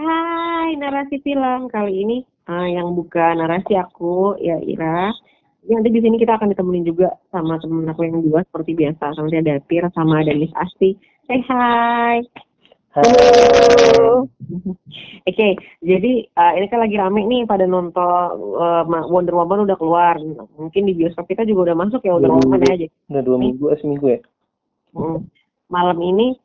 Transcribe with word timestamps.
Hai 0.00 0.80
narasi 0.80 1.20
film 1.20 1.68
kali 1.68 1.92
ini 1.92 2.24
uh, 2.48 2.64
yang 2.64 2.96
buka 2.96 3.36
narasi 3.36 3.76
aku 3.76 4.32
ya 4.40 4.56
Ira. 4.64 5.12
Nanti 5.68 5.92
di 5.92 6.00
sini 6.00 6.16
kita 6.16 6.40
akan 6.40 6.56
ditemenin 6.56 6.88
juga 6.88 7.12
sama 7.28 7.60
temen 7.60 7.84
aku 7.84 8.08
yang 8.08 8.24
dua 8.24 8.40
seperti 8.48 8.80
biasa 8.80 9.12
sama 9.12 9.28
dia 9.28 9.44
Datir 9.44 9.84
sama 9.92 10.24
ada 10.24 10.32
Miss 10.32 10.56
Asti. 10.56 10.96
Say 11.28 11.44
hi. 11.44 12.24
Halo. 12.96 14.24
Oke, 15.28 15.36
okay, 15.36 15.52
jadi 15.84 16.24
uh, 16.32 16.52
ini 16.56 16.66
kan 16.72 16.80
lagi 16.80 16.96
rame 16.96 17.20
nih 17.28 17.44
pada 17.44 17.68
nonton 17.68 18.00
uh, 18.56 18.88
Wonder 19.04 19.36
Woman 19.36 19.68
udah 19.68 19.76
keluar. 19.76 20.16
Mungkin 20.56 20.88
di 20.88 20.96
bioskop 20.96 21.28
kita 21.28 21.44
juga 21.44 21.68
udah 21.68 21.76
masuk 21.76 22.00
ya 22.08 22.16
Wonder 22.16 22.40
Woman 22.40 22.64
ya. 22.64 22.88
Udah 23.12 23.20
dua 23.20 23.36
minggu, 23.36 23.68
eh, 23.68 23.78
seminggu 23.84 24.16
ya. 24.16 24.20
Hmm. 24.96 25.28
Malam 25.68 26.00
ini 26.00 26.40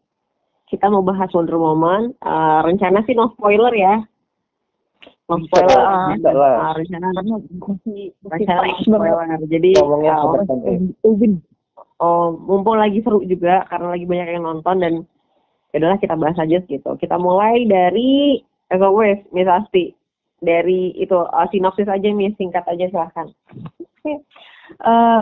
kita 0.65 0.89
mau 0.89 1.05
bahas 1.05 1.29
Wonder 1.31 1.57
Woman. 1.57 2.13
Uh, 2.21 2.65
rencana 2.65 3.05
sih 3.05 3.13
no 3.13 3.33
spoiler 3.37 3.73
ya. 3.73 4.01
No 5.29 5.37
spoiler. 5.45 5.77
Uh, 5.77 6.17
uh, 6.17 6.73
rencana 6.73 7.07
rencana 7.13 8.61
spoiler. 8.81 9.39
Jadi 9.45 9.69
uh, 9.77 9.85
oh, 12.01 12.25
mumpung 12.35 12.77
lagi 12.81 12.99
seru 13.05 13.21
juga 13.23 13.63
karena 13.69 13.87
lagi 13.93 14.05
banyak 14.09 14.27
yang 14.35 14.43
nonton 14.43 14.75
dan 14.81 14.93
ya 15.71 15.77
adalah 15.83 15.97
kita 16.01 16.15
bahas 16.17 16.37
aja 16.41 16.57
gitu. 16.65 16.91
Kita 16.97 17.15
mulai 17.19 17.67
dari 17.69 18.41
as 18.73 18.81
always 18.81 19.21
Miss 19.31 19.47
Asti 19.47 19.93
dari 20.41 20.91
itu 20.97 21.15
uh, 21.15 21.47
sinopsis 21.53 21.87
aja 21.87 22.09
Miss 22.11 22.35
singkat 22.35 22.65
aja 22.65 22.89
silahkan. 22.89 23.29
Uh, 24.81 25.21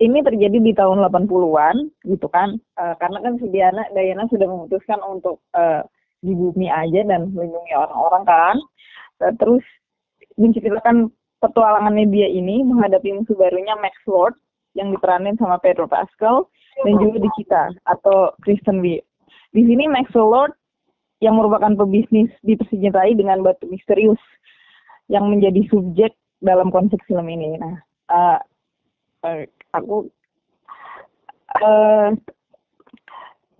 ini 0.00 0.24
terjadi 0.24 0.58
di 0.58 0.72
tahun 0.72 1.04
80-an 1.04 1.76
gitu 2.08 2.26
kan 2.32 2.56
uh, 2.80 2.96
karena 2.96 3.20
kan 3.20 3.36
si 3.36 3.46
Diana 3.52 3.84
Diana 3.92 4.24
sudah 4.32 4.48
memutuskan 4.48 4.98
untuk 5.04 5.44
uh, 5.52 5.84
di 6.24 6.32
bumi 6.32 6.72
aja 6.72 7.04
dan 7.04 7.32
melindungi 7.36 7.76
orang-orang 7.76 8.24
kan 8.24 8.56
uh, 9.22 9.32
terus 9.36 9.62
menceritakan 10.40 11.12
petualangannya 11.44 12.08
dia 12.08 12.28
ini 12.28 12.64
menghadapi 12.64 13.12
musuh 13.12 13.36
barunya 13.36 13.76
Max 13.80 13.96
Lord 14.08 14.36
yang 14.72 14.92
diperanin 14.92 15.36
sama 15.36 15.60
Pedro 15.60 15.84
Pascal 15.84 16.48
dan 16.80 16.94
juga 16.96 17.20
di 17.20 17.30
kita 17.36 17.74
atau 17.84 18.32
Kristen 18.40 18.80
Wiig. 18.80 19.04
Di 19.50 19.66
sini 19.66 19.90
Max 19.90 20.12
Lord 20.14 20.54
yang 21.20 21.36
merupakan 21.36 21.74
pebisnis 21.76 22.32
dipersenjatai 22.46 23.12
dengan 23.18 23.44
batu 23.44 23.68
misterius 23.68 24.20
yang 25.10 25.28
menjadi 25.28 25.66
subjek 25.68 26.16
dalam 26.40 26.72
konsep 26.72 26.96
film 27.04 27.26
ini. 27.28 27.58
Nah, 27.60 27.76
uh, 28.08 28.38
aku 29.74 30.10
uh, 31.62 32.08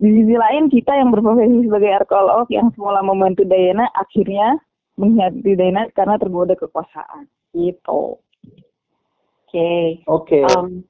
di 0.01 0.09
sisi 0.09 0.35
lain 0.35 0.65
kita 0.73 0.97
yang 0.97 1.13
berprofesi 1.13 1.69
sebagai 1.69 1.91
arkeolog 2.01 2.49
yang 2.49 2.73
semula 2.73 3.05
membantu 3.05 3.45
Diana 3.45 3.85
akhirnya 3.93 4.57
mengkhianati 4.97 5.53
Diana 5.53 5.85
karena 5.93 6.17
tergoda 6.17 6.57
kekuasaan 6.57 7.29
gitu. 7.53 8.17
Oke. 8.17 9.53
Okay. 9.53 9.85
Oke. 10.07 10.39
Okay. 10.41 10.43
Um, 10.57 10.81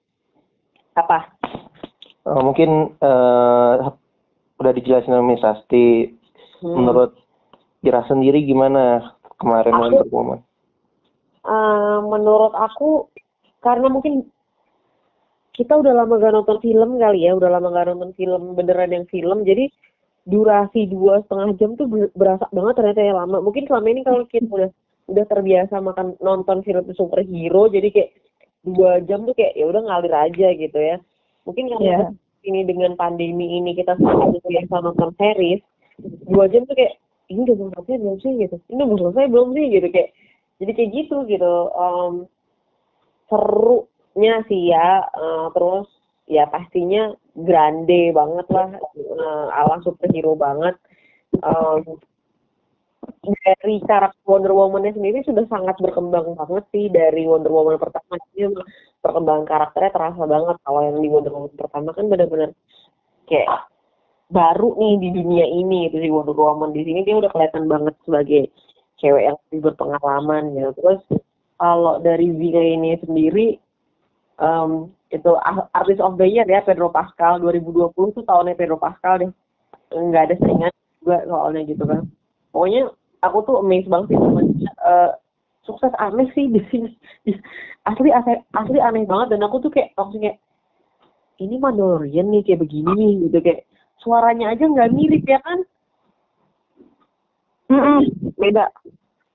apa? 0.96 1.34
Uh, 2.24 2.42
mungkin 2.46 2.94
uh, 3.02 3.92
udah 4.62 4.72
dijelasin 4.78 5.12
sama 5.12 5.26
Miss 5.26 5.44
Asti. 5.44 6.14
Hmm. 6.62 6.78
Menurut 6.78 7.18
Kira 7.82 8.06
sendiri 8.06 8.46
gimana 8.46 9.18
kemarin 9.42 9.74
Wonder 9.74 10.06
Woman? 10.14 10.46
Uh, 11.42 11.98
menurut 12.06 12.54
aku 12.54 13.10
karena 13.66 13.90
mungkin 13.90 14.30
kita 15.62 15.78
udah 15.78 15.94
lama 15.94 16.18
gak 16.18 16.34
nonton 16.34 16.58
film 16.58 16.98
kali 16.98 17.30
ya, 17.30 17.38
udah 17.38 17.54
lama 17.54 17.70
gak 17.70 17.94
nonton 17.94 18.18
film 18.18 18.58
beneran 18.58 18.90
yang 18.90 19.06
film, 19.14 19.46
jadi 19.46 19.70
durasi 20.26 20.90
dua 20.90 21.22
setengah 21.22 21.54
jam 21.62 21.78
tuh 21.78 21.86
berasa 22.18 22.50
banget 22.50 22.82
ternyata 22.82 23.02
ya 23.06 23.14
lama. 23.14 23.38
Mungkin 23.46 23.70
selama 23.70 23.88
ini 23.94 24.02
kalau 24.02 24.26
kita 24.26 24.50
udah 24.50 24.70
udah 25.10 25.26
terbiasa 25.30 25.78
makan 25.82 26.18
nonton 26.18 26.66
film 26.66 26.86
superhero, 26.98 27.70
jadi 27.70 27.94
kayak 27.94 28.10
dua 28.66 29.02
jam 29.06 29.26
tuh 29.30 29.38
kayak 29.38 29.54
ya 29.54 29.66
udah 29.70 29.82
ngalir 29.86 30.14
aja 30.14 30.48
gitu 30.58 30.80
ya. 30.82 30.98
Mungkin 31.46 31.74
karena 31.74 32.10
yeah. 32.10 32.10
ini 32.46 32.66
dengan 32.66 32.98
pandemi 32.98 33.62
ini 33.62 33.78
kita 33.78 33.98
selalu 34.02 34.42
biasa 34.42 34.74
nonton 34.82 35.10
series, 35.18 35.62
dua 36.26 36.50
jam 36.50 36.66
tuh 36.66 36.74
kayak 36.74 36.98
ini 37.30 37.46
udah 37.46 37.70
selesai 37.78 37.98
belum 38.02 38.18
sih 38.22 38.34
gitu, 38.46 38.56
ini 38.74 38.82
udah 38.82 38.98
selesai 38.98 39.26
belum 39.30 39.48
sih 39.54 39.66
gitu 39.78 39.88
kayak 39.94 40.10
jadi 40.58 40.72
kayak 40.74 40.92
gitu 40.94 41.18
gitu. 41.30 41.54
Um, 41.74 42.26
seru 43.32 43.88
nya 44.16 44.44
sih 44.48 44.72
ya 44.72 45.08
uh, 45.12 45.48
terus 45.56 45.88
ya 46.28 46.48
pastinya 46.48 47.12
grande 47.36 48.12
banget 48.16 48.48
lah. 48.52 48.70
Uh, 48.96 49.48
ala 49.52 49.80
superhero 49.84 50.36
banget. 50.36 50.76
Um, 51.44 52.00
dari 53.22 53.82
karakter 53.86 54.22
Wonder 54.30 54.54
Woman-nya 54.54 54.94
sendiri 54.94 55.26
sudah 55.26 55.46
sangat 55.50 55.76
berkembang 55.82 56.38
banget 56.38 56.64
sih. 56.72 56.88
Dari 56.88 57.28
Wonder 57.28 57.52
Woman 57.52 57.76
pertama 57.82 58.16
ini 58.36 58.52
perkembangan 59.04 59.46
karakternya 59.48 59.92
terasa 59.92 60.24
banget. 60.24 60.56
Kalau 60.64 60.82
yang 60.86 60.98
di 61.00 61.10
Wonder 61.12 61.34
Woman 61.34 61.54
pertama 61.58 61.90
kan 61.92 62.06
benar-benar 62.08 62.52
kayak 63.28 63.72
baru 64.32 64.80
nih 64.80 64.96
di 65.04 65.10
dunia 65.12 65.46
ini 65.46 65.92
itu 65.92 66.00
di 66.00 66.08
Wonder 66.08 66.36
Woman 66.36 66.72
di 66.72 66.88
sini 66.88 67.04
dia 67.04 67.20
udah 67.20 67.32
kelihatan 67.36 67.68
banget 67.68 67.96
sebagai 68.08 68.48
cewek 69.04 69.24
yang 69.28 69.38
lebih 69.52 69.60
berpengalaman 69.72 70.56
ya 70.56 70.72
terus 70.72 71.04
kalau 71.60 72.00
dari 72.00 72.32
Vika 72.32 72.64
ini 72.64 72.96
sendiri 73.04 73.60
um, 74.42 74.90
itu 75.14 75.32
artis 75.78 76.02
of 76.02 76.18
the 76.18 76.26
year 76.26 76.48
ya 76.50 76.66
Pedro 76.66 76.90
Pascal 76.90 77.38
2020 77.40 77.94
tuh 77.94 78.26
tahunnya 78.26 78.58
Pedro 78.58 78.82
Pascal 78.82 79.22
deh. 79.22 79.32
Nggak 79.94 80.24
ada 80.32 80.36
saingan 80.42 80.74
juga 81.00 81.18
soalnya 81.30 81.62
gitu 81.70 81.84
kan. 81.86 82.10
Pokoknya 82.52 82.90
aku 83.22 83.38
tuh 83.46 83.56
amazed 83.62 83.88
banget 83.88 84.12
sih 84.12 84.18
sama 84.18 84.42
uh, 84.82 85.12
sukses 85.64 85.94
aneh 86.02 86.28
sih 86.34 86.50
di 86.50 86.62
sini. 86.74 86.92
Asli 87.90 88.14
asli 88.14 88.38
asli 88.54 88.78
aneh 88.78 89.10
banget 89.10 89.34
dan 89.34 89.42
aku 89.42 89.58
tuh 89.58 89.74
kayak 89.74 89.98
langsung 89.98 90.22
kayak 90.22 90.38
ini 91.42 91.58
Mandalorian 91.58 92.30
nih 92.30 92.46
kayak 92.46 92.62
begini 92.62 92.92
nih 92.94 93.14
gitu. 93.26 93.38
Kayak 93.42 93.66
suaranya 93.98 94.54
aja 94.54 94.64
nggak 94.70 94.92
mirip 94.94 95.26
ya 95.26 95.42
kan? 95.42 95.60
Mm 97.74 97.82
-mm, 97.82 98.00
beda. 98.38 98.70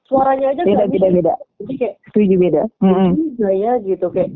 Suaranya 0.07 0.55
aja 0.55 0.63
beda 0.63 0.87
beda 0.87 1.09
beda. 1.11 1.35
Jadi 1.59 1.73
kayak 1.75 1.95
setuju 2.07 2.35
beda. 2.39 2.63
Mm 2.79 2.95
-mm. 2.95 3.11
ya 3.51 3.73
gitu. 3.83 4.07
Kayak 4.15 4.31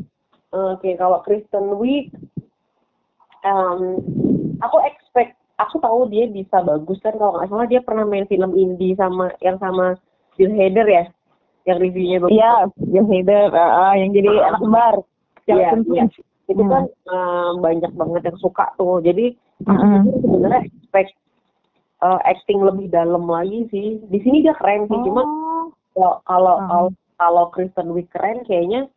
Oke, 0.51 0.83
okay, 0.83 0.93
kalau 0.99 1.23
Kristen 1.23 1.79
Wiig, 1.79 2.11
um, 3.47 4.03
aku 4.59 4.77
expect, 4.83 5.39
aku 5.55 5.79
tahu 5.79 6.11
dia 6.11 6.27
bisa 6.27 6.59
bagus 6.59 6.99
kan 6.99 7.15
kalau 7.15 7.39
nggak 7.39 7.47
salah 7.47 7.67
dia 7.71 7.79
pernah 7.79 8.03
main 8.03 8.27
film 8.27 8.51
indie 8.59 8.91
sama 8.99 9.31
yang 9.39 9.55
sama 9.63 9.95
Bill 10.35 10.51
Hader 10.51 10.87
ya, 10.91 11.03
yang 11.63 11.77
reviewnya 11.79 12.19
bagus. 12.19 12.35
Iya, 12.35 12.53
Bill 12.83 13.07
Hader, 13.07 13.47
uh, 13.55 13.95
yang 13.95 14.11
jadi 14.11 14.27
uh, 14.27 14.47
anak 14.51 14.59
kembar. 14.59 14.95
Iya, 15.47 15.67
iya. 15.87 16.05
Itu 16.51 16.63
kan 16.67 16.83
um, 17.07 17.63
banyak 17.63 17.91
banget 17.95 18.21
yang 18.27 18.39
suka 18.43 18.75
tuh. 18.75 18.99
Jadi 18.99 19.31
-uh. 19.71 20.03
sebenarnya 20.03 20.67
expect 20.67 21.15
uh, 22.03 22.19
acting 22.27 22.59
lebih 22.59 22.91
dalam 22.91 23.23
lagi 23.23 23.71
sih. 23.71 24.03
Di 24.11 24.19
sini 24.19 24.43
dia 24.43 24.51
keren 24.59 24.83
sih, 24.91 24.99
oh. 24.99 25.03
cuma 25.07 25.23
kalau 25.95 26.13
kalau 26.27 26.55
uh. 26.59 26.87
kalau 27.15 27.43
Kristen 27.55 27.95
Wiig 27.95 28.11
keren 28.11 28.43
kayaknya 28.43 28.91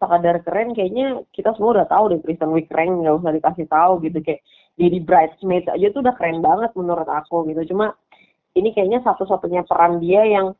sekadar 0.00 0.40
keren 0.40 0.72
kayaknya 0.72 1.20
kita 1.36 1.52
semua 1.54 1.76
udah 1.76 1.86
tahu 1.86 2.16
deh 2.16 2.20
Kristen 2.24 2.56
Wiig 2.56 2.72
keren 2.72 3.04
nggak 3.04 3.20
usah 3.20 3.36
dikasih 3.36 3.66
tahu 3.68 3.92
gitu. 4.08 4.18
Kayak 4.24 4.40
jadi 4.80 4.98
bridesmaid 5.04 5.64
aja 5.68 5.86
tuh 5.92 6.00
udah 6.00 6.14
keren 6.16 6.40
banget 6.40 6.72
menurut 6.72 7.04
aku 7.04 7.44
gitu. 7.52 7.76
Cuma 7.76 7.92
ini 8.56 8.72
kayaknya 8.72 9.04
satu-satunya 9.04 9.68
peran 9.68 10.00
dia 10.00 10.24
yang 10.24 10.56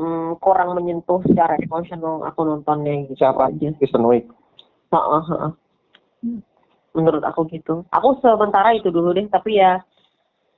hmm, 0.00 0.40
kurang 0.40 0.72
menyentuh 0.72 1.20
secara 1.28 1.60
emosional 1.60 2.24
aku 2.24 2.40
nontonnya 2.48 3.04
gitu. 3.04 3.20
Siapa 3.20 3.52
aja. 3.52 3.68
Kristen 3.76 4.08
Wiig 4.08 4.24
uh, 4.96 4.96
uh, 4.96 5.52
menurut 6.96 7.22
aku 7.22 7.44
gitu. 7.52 7.84
Aku 7.92 8.16
sementara 8.24 8.72
itu 8.72 8.88
dulu 8.88 9.12
deh 9.12 9.28
tapi 9.28 9.60
ya 9.60 9.84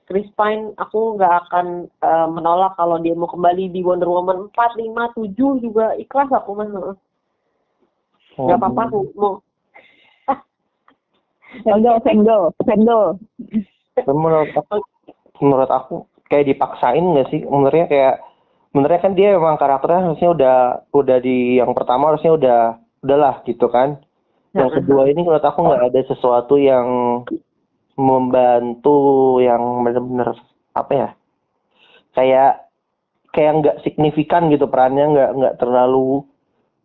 Chris 0.07 0.27
Pine 0.35 0.75
aku 0.79 1.15
nggak 1.15 1.47
akan 1.47 1.87
uh, 2.03 2.27
menolak 2.27 2.75
kalau 2.75 2.99
dia 2.99 3.15
mau 3.15 3.27
kembali 3.27 3.71
di 3.71 3.79
Wonder 3.83 4.07
Woman 4.07 4.51
4, 4.51 4.79
5, 4.79 5.15
7 5.15 5.63
juga 5.63 5.95
ikhlas 5.95 6.27
aku 6.31 6.49
mah 6.59 6.67
Oh, 8.37 8.49
Gak 8.49 8.57
apa-apa 8.59 8.83
mau. 9.13 9.33
Senggol, 11.63 11.97
senggol, 12.01 12.43
senggol. 12.65 13.07
Menurut 14.09 14.49
aku, 14.57 14.81
menurut 15.37 15.69
aku 15.69 15.95
kayak 16.25 16.49
dipaksain 16.49 17.05
gak 17.13 17.29
sih? 17.29 17.45
Menurutnya 17.45 17.85
kayak, 17.85 18.15
menurutnya 18.73 19.03
kan 19.05 19.13
dia 19.13 19.37
emang 19.37 19.61
karakternya 19.61 20.01
harusnya 20.09 20.29
udah, 20.33 20.57
udah 20.89 21.17
di 21.21 21.61
yang 21.61 21.77
pertama 21.77 22.09
harusnya 22.09 22.33
udah, 22.33 22.59
udahlah 23.05 23.45
gitu 23.45 23.69
kan. 23.69 24.01
Yang 24.53 24.81
kedua 24.81 25.09
ini 25.09 25.21
menurut 25.25 25.45
aku 25.45 25.65
nggak 25.65 25.93
ada 25.93 26.01
sesuatu 26.09 26.61
yang 26.61 26.87
membantu 27.97 29.37
yang 29.41 29.61
benar-benar 29.85 30.37
apa 30.73 30.93
ya? 30.93 31.09
Kayak 32.13 32.69
kayak 33.33 33.51
nggak 33.61 33.77
signifikan 33.81 34.53
gitu 34.53 34.69
perannya 34.69 35.09
nggak 35.09 35.31
nggak 35.37 35.55
terlalu 35.57 36.21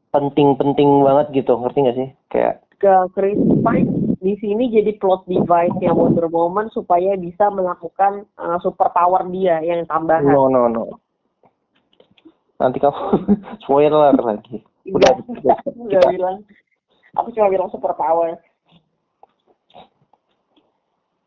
penting-penting 0.09 1.05
banget 1.05 1.45
gitu 1.45 1.53
ngerti 1.61 1.79
gak 1.85 1.97
sih 1.97 2.09
kayak 2.33 2.55
ke 2.79 2.95
Chris 3.11 3.39
Pine 3.39 3.91
di 4.23 4.39
sini 4.39 4.71
jadi 4.71 4.95
plot 5.03 5.27
device 5.27 5.75
yang 5.83 5.99
Wonder 5.99 6.31
Woman 6.31 6.71
supaya 6.71 7.19
bisa 7.19 7.51
melakukan 7.51 8.23
uh, 8.39 8.59
super 8.63 8.95
power 8.95 9.27
dia 9.35 9.59
yang 9.67 9.83
tambahan. 9.91 10.23
No, 10.23 10.47
no, 10.47 10.71
no. 10.71 11.03
Nanti 12.63 12.79
kamu 12.79 12.99
spoiler 13.67 14.15
lagi. 14.15 14.63
Udah, 14.95 15.11
udah 15.75 16.03
bilang. 16.07 16.47
Aku 17.19 17.35
cuma 17.35 17.51
bilang 17.51 17.67
super 17.75 17.99
power. 17.99 18.39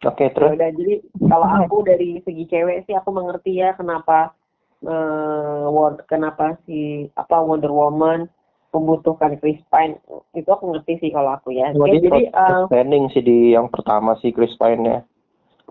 Oke, 0.02 0.26
Ya 0.28 0.34
terus 0.34 0.56
udah 0.58 0.72
jadi 0.74 0.96
kalau 1.30 1.48
aku 1.62 1.86
dari 1.86 2.18
segi 2.26 2.50
cewek 2.50 2.90
sih 2.90 2.96
aku 2.98 3.14
mengerti 3.14 3.62
ya 3.62 3.78
kenapa 3.78 4.34
eh 4.82 5.66
Won- 5.70 6.02
kenapa 6.10 6.58
si 6.66 7.06
apa 7.14 7.38
Wonder 7.46 7.70
Woman 7.70 8.26
membutuhkan 8.72 9.36
Chris 9.38 9.60
Pine 9.68 10.00
itu 10.32 10.48
aku 10.48 10.72
ngerti 10.72 11.04
sih 11.04 11.12
kalau 11.12 11.36
aku 11.36 11.52
ya. 11.52 11.72
Ya, 11.72 11.86
dia 11.92 12.00
jadi 12.02 12.22
eh, 12.28 12.60
standing 12.68 13.12
sih 13.12 13.20
di 13.20 13.52
yang 13.52 13.68
pertama 13.68 14.16
sih 14.20 14.32
Chris 14.32 14.56
Pine-nya. 14.56 15.04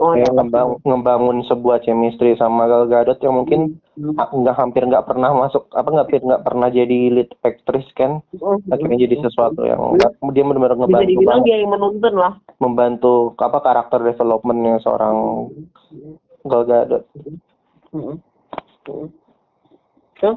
oh, 0.00 0.16
Kayak 0.16 0.28
ya, 0.28 0.36
ngembang, 0.36 0.68
ngebangun 0.80 1.38
sebuah 1.44 1.84
chemistry 1.84 2.32
sama 2.34 2.64
Gal 2.64 2.88
Gadot 2.88 3.20
yang 3.20 3.36
mungkin 3.36 3.80
Hmm. 4.00 4.16
nggak 4.16 4.56
hampir 4.56 4.80
nggak 4.80 5.04
pernah 5.04 5.28
masuk 5.36 5.68
apa 5.76 5.84
nggak 5.84 6.08
hampir 6.08 6.24
nggak 6.24 6.40
pernah 6.40 6.72
jadi 6.72 6.98
lead 7.12 7.28
actress 7.44 7.84
kan 7.92 8.24
Hmm. 8.32 8.56
akhirnya 8.72 9.04
jadi 9.04 9.20
sesuatu 9.20 9.60
yang 9.68 9.92
dia 10.32 10.40
benar-benar 10.40 10.72
bisa 10.72 10.88
ngebantu 10.88 11.04
dibilang 11.04 11.28
banget 11.36 11.44
dia 11.44 11.56
yang 11.60 11.72
menuntun 11.76 12.14
lah. 12.16 12.32
membantu 12.56 13.36
apa 13.36 13.60
karakter 13.60 14.00
developmentnya 14.00 14.80
seorang 14.80 15.16
Gal 16.48 16.64
Gadot 16.64 17.04
Hmm. 17.92 18.16
Hmm. 18.88 19.12
Tuh. 20.16 20.36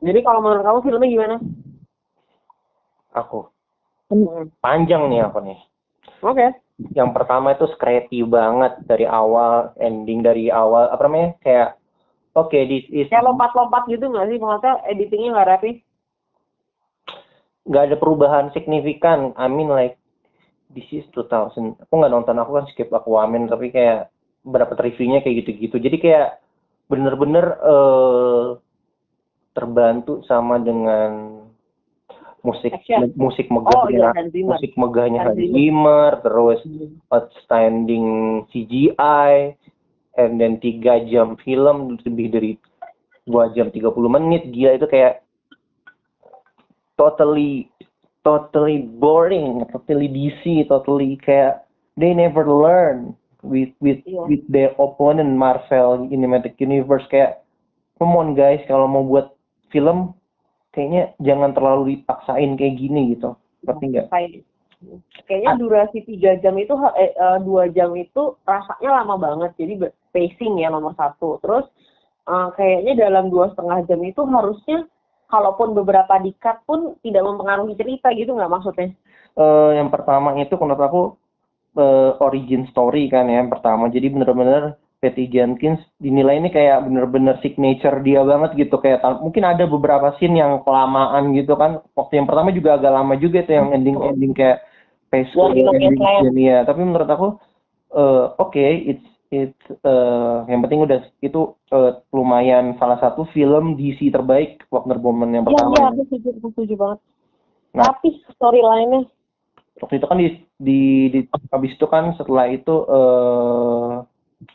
Jadi 0.00 0.18
kalau 0.22 0.40
menurut 0.40 0.62
kamu 0.62 0.78
filmnya 0.80 1.08
gimana? 1.10 1.36
Aku 3.12 3.46
Hmm. 4.10 4.50
panjang 4.58 5.06
nih 5.06 5.22
aku 5.22 5.38
nih 5.38 5.58
Oke. 6.26 6.50
yang 6.98 7.14
pertama 7.14 7.54
itu 7.54 7.70
scrappy 7.70 8.26
banget 8.26 8.74
dari 8.82 9.06
awal 9.06 9.70
ending 9.78 10.18
dari 10.18 10.50
awal 10.50 10.90
apa 10.90 11.06
namanya 11.06 11.38
kayak 11.46 11.78
oke 12.34 12.50
this 12.50 12.82
is 12.90 13.06
Kayak 13.06 13.30
lompat-lompat 13.30 13.86
gitu 13.86 14.10
nggak 14.10 14.26
sih? 14.26 14.38
Maksudnya 14.42 14.82
editingnya 14.90 15.30
nggak 15.38 15.48
rapi? 15.54 15.70
nggak 17.70 17.84
ada 17.86 17.96
perubahan 18.02 18.50
signifikan 18.50 19.30
I 19.38 19.46
mean 19.46 19.70
like 19.70 19.94
this 20.74 20.90
is 20.90 21.06
2000 21.14 21.78
aku 21.78 21.92
nggak 21.94 22.10
nonton 22.10 22.34
aku 22.34 22.50
kan 22.58 22.66
skip 22.66 22.90
Aquaman 22.90 23.46
tapi 23.46 23.70
kayak 23.70 24.10
berapa 24.42 24.74
reviewnya 24.74 25.22
kayak 25.22 25.46
gitu-gitu 25.46 25.76
jadi 25.78 25.96
kayak 26.02 26.28
bener-bener 26.90 27.46
eh 27.62 28.46
terbantu 29.54 30.26
sama 30.26 30.58
dengan 30.58 31.39
musik 32.40 32.72
Action. 32.72 33.12
musik 33.14 33.46
Oh 33.48 33.56
iya, 33.86 34.10
megahnya 34.10 34.16
Hans 34.16 34.30
Zimmer. 34.32 34.50
musik 34.56 34.72
megahnya 34.74 35.20
Hans 35.22 35.36
Zimmer 35.36 36.10
terus 36.20 36.60
outstanding 37.08 38.06
CGI 38.48 39.54
and 40.16 40.36
then 40.36 40.56
tiga 40.58 41.00
jam 41.04 41.36
film 41.40 41.96
lebih 42.00 42.26
dari 42.28 42.52
dua 43.24 43.52
jam 43.52 43.68
30 43.68 43.84
menit 44.10 44.48
gila 44.50 44.74
itu 44.74 44.86
kayak 44.86 45.22
totally 46.96 47.70
totally 48.22 48.84
boring 48.98 49.64
totally 49.72 50.08
DC 50.08 50.66
totally 50.66 51.16
kayak 51.20 51.64
they 51.96 52.12
never 52.12 52.44
learn 52.44 53.12
with 53.40 53.72
with 53.80 54.00
Iya. 54.04 54.28
with 54.28 54.44
their 54.48 54.72
opponent 54.76 55.32
Marvel 55.32 56.04
Cinematic 56.08 56.60
Universe 56.60 57.04
kayak 57.08 57.40
come 57.96 58.12
on 58.12 58.36
guys 58.36 58.60
kalau 58.68 58.84
mau 58.84 59.04
buat 59.04 59.32
film 59.72 60.12
kayaknya 60.70 61.14
jangan 61.18 61.50
terlalu 61.54 61.98
dipaksain 61.98 62.54
kayak 62.54 62.78
gini 62.78 63.14
gitu. 63.14 63.34
Ngerti 63.66 63.84
nggak? 63.90 64.06
Kayak 64.10 64.30
kayaknya 65.28 65.52
durasi 65.60 65.98
tiga 66.08 66.40
jam 66.40 66.56
itu 66.56 66.72
eh, 66.96 67.12
eh, 67.12 67.38
dua 67.44 67.68
jam 67.68 67.92
itu 67.98 68.38
rasanya 68.48 69.02
lama 69.02 69.14
banget. 69.20 69.50
Jadi 69.60 69.74
pacing 70.14 70.62
ya 70.62 70.72
nomor 70.72 70.96
satu. 70.96 71.42
Terus 71.42 71.66
eh, 72.26 72.48
kayaknya 72.56 73.08
dalam 73.08 73.28
dua 73.28 73.52
setengah 73.52 73.84
jam 73.84 74.00
itu 74.06 74.22
harusnya 74.24 74.88
kalaupun 75.30 75.78
beberapa 75.78 76.18
dikat 76.18 76.66
pun 76.66 76.98
tidak 77.06 77.22
mempengaruhi 77.22 77.78
cerita 77.78 78.10
gitu 78.16 78.34
nggak 78.34 78.50
maksudnya? 78.50 78.90
Eh, 79.38 79.70
yang 79.78 79.92
pertama 79.92 80.34
itu 80.38 80.54
menurut 80.58 80.82
aku 80.82 81.02
eh, 81.78 82.12
origin 82.18 82.66
story 82.70 83.10
kan 83.10 83.28
ya 83.28 83.42
yang 83.44 83.50
pertama. 83.52 83.86
Jadi 83.92 84.06
bener-bener 84.10 84.74
Patty 85.00 85.32
Jenkins 85.32 85.80
dinilai 85.96 86.36
ini 86.36 86.52
kayak 86.52 86.84
bener-bener 86.84 87.40
signature 87.40 88.04
dia 88.04 88.20
banget 88.20 88.68
gitu. 88.68 88.76
Kayak 88.78 89.00
mungkin 89.24 89.48
ada 89.48 89.64
beberapa 89.64 90.12
scene 90.20 90.38
yang 90.38 90.60
kelamaan 90.60 91.32
gitu 91.32 91.56
kan. 91.56 91.80
Waktu 91.96 92.20
yang 92.20 92.28
pertama 92.28 92.52
juga 92.52 92.76
agak 92.76 92.92
lama 92.92 93.14
juga 93.16 93.40
itu 93.40 93.52
yang 93.56 93.72
ending 93.72 93.96
ending 93.96 94.32
kayak 94.36 94.60
Nokia 95.10 95.70
ending 95.74 96.38
ya 96.38 96.62
tapi 96.62 96.80
menurut 96.86 97.10
aku 97.10 97.28
eh, 97.98 98.26
oke 98.38 98.62
it's 98.62 99.06
it's 99.30 99.62
eh, 99.82 100.36
yang 100.46 100.62
penting 100.62 100.86
udah 100.86 101.02
itu 101.22 101.54
eh, 101.74 101.92
lumayan 102.14 102.78
salah 102.78 102.98
satu 103.02 103.26
film 103.34 103.74
DC 103.74 104.14
terbaik 104.14 104.62
Wonder 104.70 104.98
Woman 105.02 105.34
yang 105.34 105.44
iya 105.46 105.50
pertama 105.50 105.74
iya 105.74 105.82
ya. 105.82 105.90
aku 105.90 106.02
setuju 106.06 106.28
aku 106.38 106.48
setuju 106.54 106.74
banget. 106.78 106.98
Nah. 107.70 107.84
tapi 107.86 108.08
storyline-nya? 108.34 109.02
Waktu 109.78 109.94
itu 110.02 110.06
kan 110.10 110.18
di 110.18 110.28
di, 110.58 110.80
di 111.14 111.20
habis 111.54 111.72
itu 111.78 111.86
kan 111.86 112.12
setelah 112.18 112.50
itu 112.50 112.74
eh 112.90 113.92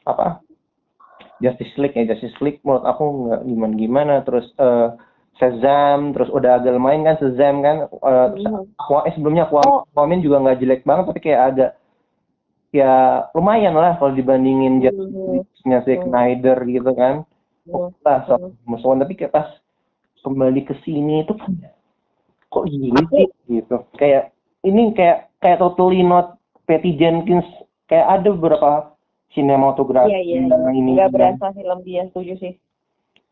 apa 0.04 0.40
Justice 1.38 1.76
League 1.76 1.94
ya 1.94 2.08
Justice 2.08 2.38
League 2.40 2.64
menurut 2.64 2.84
aku 2.84 3.04
nggak 3.28 3.42
gimana 3.44 3.74
gimana 3.76 4.14
terus 4.24 4.48
eh 4.58 4.90
Shazam 5.36 6.16
terus 6.16 6.32
udah 6.32 6.64
agak 6.64 6.72
lumayan 6.74 7.04
kan 7.04 7.20
Shazam 7.20 7.60
kan 7.60 7.76
eh 7.86 8.28
terus 8.32 8.46
Mhm. 8.48 8.64
Aqua- 8.80 9.04
eh, 9.04 9.14
sebelumnya 9.14 9.44
Aquaman, 9.46 9.68
Oh. 9.68 9.84
Aquaman 9.86 10.24
juga 10.24 10.40
nggak 10.40 10.60
jelek 10.60 10.82
banget 10.84 11.06
tapi 11.06 11.20
kayak 11.22 11.42
agak 11.52 11.72
ya 12.72 12.94
lumayan 13.32 13.76
lah 13.76 13.96
kalau 13.96 14.12
dibandingin 14.12 14.80
Justice 14.80 15.12
Mhm. 15.12 15.28
League-nya 15.32 15.78
Zack 15.84 16.00
Mhm. 16.02 16.08
Snyder 16.08 16.58
gitu 16.66 16.92
kan 16.92 17.16
Mhm. 17.68 17.88
lah 18.00 18.20
so, 18.26 18.36
musuhan 18.64 19.00
tapi 19.00 19.14
kayak 19.14 19.34
pas 19.34 19.48
kembali 20.24 20.62
ke 20.64 20.74
sini 20.82 21.22
itu 21.22 21.36
kan 21.36 21.52
kok 22.48 22.66
gini 22.66 22.98
sih 23.12 23.28
gitu 23.52 23.78
kayak 23.94 24.32
ini 24.64 24.90
kayak 24.92 25.30
kayak 25.38 25.60
totally 25.60 26.00
not 26.00 26.40
Patty 26.64 26.96
Jenkins 26.96 27.46
kayak 27.86 28.08
ada 28.10 28.32
beberapa 28.32 28.95
sinematografi 29.34 30.12
iya 30.12 30.22
iya 30.22 30.36
yang 30.46 30.74
ini 30.76 30.90
nggak 30.94 31.10
yang 31.10 31.16
berasa 31.16 31.46
film 31.56 31.80
dia 31.82 32.02
setuju 32.12 32.34
sih. 32.38 32.54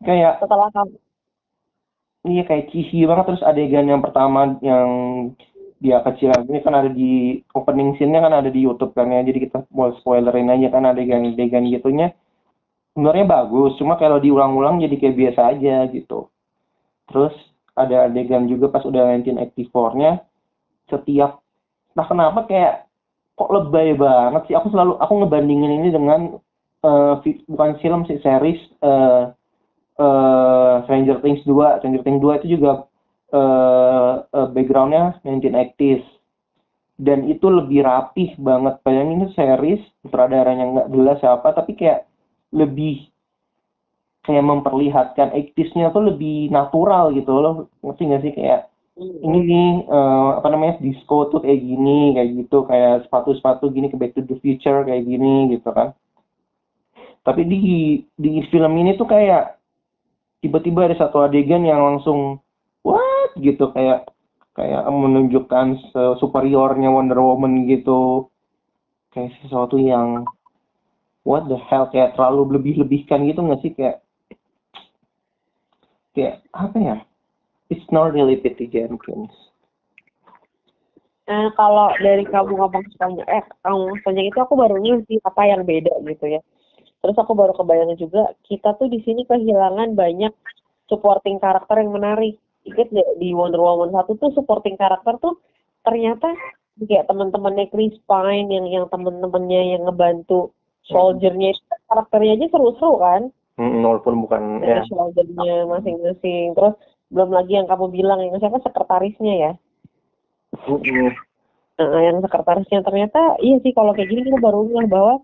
Kayak 0.02 0.42
setelah 0.42 0.68
kamu 0.74 0.96
iya 2.24 2.42
kayak 2.48 2.72
cheesy 2.72 3.04
banget 3.04 3.24
terus 3.28 3.44
adegan 3.44 3.86
yang 3.86 4.00
pertama 4.00 4.56
yang 4.64 4.88
dia 5.84 6.00
kecil 6.00 6.32
ini 6.48 6.64
kan 6.64 6.72
ada 6.72 6.88
di 6.88 7.44
opening 7.52 7.92
scene-nya 8.00 8.24
kan 8.24 8.32
ada 8.32 8.48
di 8.48 8.64
YouTube 8.64 8.96
kan 8.96 9.12
ya. 9.12 9.20
Jadi 9.20 9.48
kita 9.48 9.68
mau 9.70 9.92
spoilerin 10.00 10.48
aja 10.48 10.72
kan 10.72 10.88
adegan-adegan 10.88 11.68
gitunya. 11.68 12.16
Sebenarnya 12.96 13.26
bagus 13.26 13.76
cuma 13.76 14.00
kalau 14.00 14.16
diulang-ulang 14.22 14.80
jadi 14.80 14.96
kayak 14.96 15.18
biasa 15.18 15.40
aja 15.52 15.84
gitu. 15.92 16.32
Terus 17.10 17.34
ada 17.74 18.08
adegan 18.08 18.46
juga 18.46 18.70
pas 18.70 18.86
udah 18.86 19.18
1984-nya 19.18 20.22
setiap 20.88 21.42
nah 21.94 22.06
kenapa 22.10 22.46
kayak 22.50 22.83
kok 23.38 23.50
lebay 23.54 23.88
banget 23.98 24.42
sih? 24.46 24.54
Aku 24.58 24.68
selalu 24.72 24.92
aku 25.02 25.12
ngebandingin 25.22 25.72
ini 25.82 25.88
dengan 25.90 26.20
fi- 27.22 27.42
bukan 27.48 27.70
film 27.82 28.00
sih 28.08 28.18
series 28.20 28.60
eh 28.84 29.22
eh, 30.00 30.74
Stranger 30.86 31.18
Things 31.24 31.42
2 31.48 31.78
Stranger 31.80 32.02
Things 32.04 32.20
2 32.22 32.34
itu 32.40 32.58
juga 32.58 32.72
eh 33.34 34.12
eh, 34.38 34.48
backgroundnya 34.54 35.04
1980s 35.24 36.04
dan 36.98 37.26
itu 37.26 37.46
lebih 37.50 37.80
rapih 37.86 38.30
banget. 38.38 38.74
Bayangin 38.86 39.18
itu 39.26 39.30
series 39.38 39.82
sutradaranya 40.04 40.64
nggak 40.72 40.88
jelas 40.94 41.16
siapa 41.22 41.48
tapi 41.58 41.72
kayak 41.78 42.06
lebih 42.54 43.10
kayak 44.24 44.44
memperlihatkan 44.50 45.28
80s-nya 45.36 45.86
tuh 45.94 46.02
lebih 46.10 46.48
natural 46.56 47.04
gitu 47.18 47.32
loh. 47.44 47.54
Ngerti 47.84 48.02
nggak 48.08 48.22
sih? 48.24 48.32
Kayak 48.38 48.60
ini 48.94 49.38
nih 49.42 49.70
eh, 49.90 50.30
apa 50.38 50.48
namanya 50.54 50.78
disco 50.78 51.26
tuh 51.26 51.42
kayak 51.42 51.58
gini 51.58 52.14
kayak 52.14 52.30
gitu 52.38 52.62
kayak 52.70 53.06
sepatu-sepatu 53.06 53.66
gini 53.74 53.90
ke 53.90 53.98
Back 53.98 54.14
to 54.14 54.22
the 54.22 54.38
Future 54.38 54.86
kayak 54.86 55.02
gini 55.02 55.50
gitu 55.50 55.66
kan. 55.74 55.90
Tapi 57.26 57.42
di 57.42 57.58
di 58.14 58.32
film 58.54 58.72
ini 58.78 58.94
tuh 58.94 59.10
kayak 59.10 59.58
tiba-tiba 60.44 60.86
ada 60.86 60.96
satu 61.00 61.26
adegan 61.26 61.66
yang 61.66 61.82
langsung 61.82 62.38
what? 62.86 63.34
gitu 63.34 63.74
kayak 63.74 64.06
kayak 64.54 64.86
menunjukkan 64.86 65.90
superiornya 66.22 66.94
Wonder 66.94 67.18
Woman 67.18 67.66
gitu. 67.66 68.30
Kayak 69.10 69.34
sesuatu 69.42 69.74
yang 69.74 70.22
what 71.26 71.50
the 71.50 71.58
hell? 71.58 71.90
Kayak 71.90 72.14
terlalu 72.14 72.62
lebih-lebihkan 72.62 73.26
gitu 73.26 73.42
nggak 73.42 73.60
sih? 73.66 73.74
Kayak 73.74 74.06
kayak 76.14 76.46
apa 76.54 76.78
ya 76.78 76.96
it's 77.70 77.88
not 77.92 78.12
really 78.12 78.36
Patty 78.36 78.68
Jenkins 78.68 79.32
Nah, 81.24 81.48
kalau 81.56 81.88
dari 82.04 82.20
kamu 82.28 82.52
ngomong 82.52 82.84
sepanjang, 82.92 83.24
eh, 83.32 83.40
kamu 83.64 83.96
sepanjang 83.96 84.26
itu 84.28 84.38
aku 84.44 84.60
baru 84.60 84.76
ngerti 84.76 85.24
apa 85.24 85.42
yang 85.48 85.64
beda 85.64 85.96
gitu 86.04 86.36
ya. 86.36 86.40
Terus 87.00 87.16
aku 87.16 87.32
baru 87.32 87.56
kebayang 87.56 87.96
juga, 87.96 88.36
kita 88.44 88.76
tuh 88.76 88.92
di 88.92 89.00
sini 89.08 89.24
kehilangan 89.24 89.96
banyak 89.96 90.36
supporting 90.84 91.40
karakter 91.40 91.80
yang 91.80 91.96
menarik. 91.96 92.36
Ingat 92.68 92.92
nggak 92.92 93.10
di 93.16 93.32
Wonder 93.32 93.56
Woman 93.56 93.96
1 93.96 94.20
tuh 94.20 94.36
supporting 94.36 94.76
karakter 94.76 95.16
tuh 95.16 95.40
ternyata 95.84 96.28
kayak 96.80 97.08
teman-temannya 97.08 97.68
Chris 97.72 97.96
Pine 98.08 98.48
yang 98.48 98.66
yang 98.68 98.86
teman-temannya 98.88 99.76
yang 99.76 99.82
ngebantu 99.88 100.52
soldiernya 100.88 101.54
itu 101.54 101.62
karakternya 101.88 102.40
aja 102.40 102.46
seru-seru 102.52 103.00
kan 103.00 103.22
Mm, 103.54 103.86
walaupun 103.86 104.26
bukan 104.26 104.66
ya 104.66 104.82
soldiernya 104.90 105.62
masing-masing 105.70 106.58
terus 106.58 106.74
belum 107.12 107.30
lagi 107.32 107.52
yang 107.58 107.68
kamu 107.68 107.86
bilang 107.92 108.20
yang 108.24 108.36
siapa 108.40 108.60
sekretarisnya 108.64 109.34
ya. 109.34 109.52
Nah, 111.74 112.00
yang 112.00 112.22
sekretarisnya 112.22 112.86
ternyata 112.86 113.34
iya 113.42 113.58
sih 113.60 113.74
kalau 113.74 113.92
kayak 113.92 114.08
gini 114.08 114.30
kita 114.30 114.38
baru 114.38 114.62
ngeh 114.62 114.86
bahwa 114.86 115.14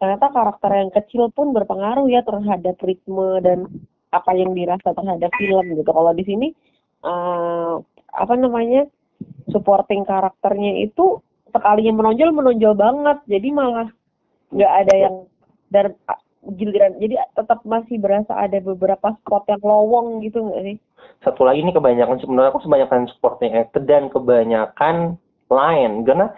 ternyata 0.00 0.32
karakter 0.32 0.70
yang 0.72 0.90
kecil 0.90 1.28
pun 1.28 1.52
berpengaruh 1.52 2.08
ya 2.08 2.24
terhadap 2.24 2.80
ritme 2.80 3.36
dan 3.44 3.68
apa 4.10 4.32
yang 4.32 4.56
dirasa 4.56 4.96
terhadap 4.96 5.30
film 5.36 5.64
gitu. 5.76 5.90
Kalau 5.92 6.12
di 6.16 6.24
sini 6.24 6.48
eh, 7.04 7.74
apa 8.10 8.34
namanya 8.34 8.88
supporting 9.52 10.08
karakternya 10.08 10.80
itu 10.82 11.20
sekalinya 11.52 12.00
menonjol 12.00 12.30
menonjol 12.32 12.74
banget. 12.74 13.18
Jadi 13.28 13.48
malah 13.52 13.88
nggak 14.50 14.72
ada 14.86 14.94
yang 14.96 15.14
dan 15.70 15.94
giliran. 16.44 16.96
Jadi 16.96 17.20
tetap 17.36 17.60
masih 17.68 18.00
berasa 18.00 18.32
ada 18.32 18.58
beberapa 18.60 19.12
spot 19.20 19.44
yang 19.48 19.62
lowong 19.62 20.24
gitu 20.24 20.40
nggak 20.40 20.64
sih? 20.64 20.76
satu 21.20 21.44
lagi 21.44 21.60
ini 21.60 21.72
kebanyakan 21.76 22.16
sebenarnya 22.20 22.50
aku 22.52 22.64
kebanyakan 22.64 23.02
supporting 23.12 23.52
actor 23.52 23.82
dan 23.84 24.08
kebanyakan 24.08 25.20
lain 25.52 25.92
karena 26.08 26.32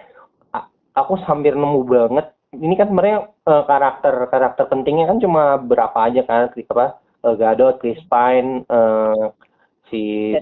aku 0.98 1.14
hampir 1.22 1.54
nemu 1.54 1.80
banget. 1.86 2.26
Ini 2.52 2.74
kan 2.76 2.92
sebenarnya 2.92 3.18
eh, 3.48 3.64
karakter 3.64 4.14
karakter 4.28 4.64
pentingnya 4.68 5.08
kan 5.08 5.18
cuma 5.22 5.56
berapa 5.56 5.96
aja 6.04 6.20
kan? 6.26 6.52
Apa? 6.52 7.00
Eh, 7.22 7.34
Gadot, 7.38 7.80
Chris 7.80 8.02
Pine, 8.10 8.66
eh, 8.66 9.26
si 9.88 10.34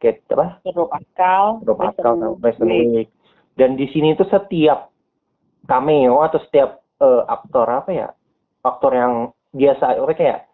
Kate 0.00 0.22
apa? 0.32 0.62
Pedro 0.64 0.88
Pascal, 0.88 1.60
Rob 1.66 1.76
Pascal. 1.76 2.38
Dan 3.56 3.70
di 3.76 3.88
sini 3.90 4.12
itu 4.12 4.24
setiap 4.28 4.92
cameo 5.66 6.22
atau 6.22 6.40
setiap 6.46 6.80
eh, 7.02 7.22
aktor 7.26 7.66
apa 7.68 7.90
ya 7.92 8.08
aktor 8.66 8.92
yang 8.92 9.12
biasa. 9.54 10.02
Oke 10.02 10.14
kayak 10.18 10.50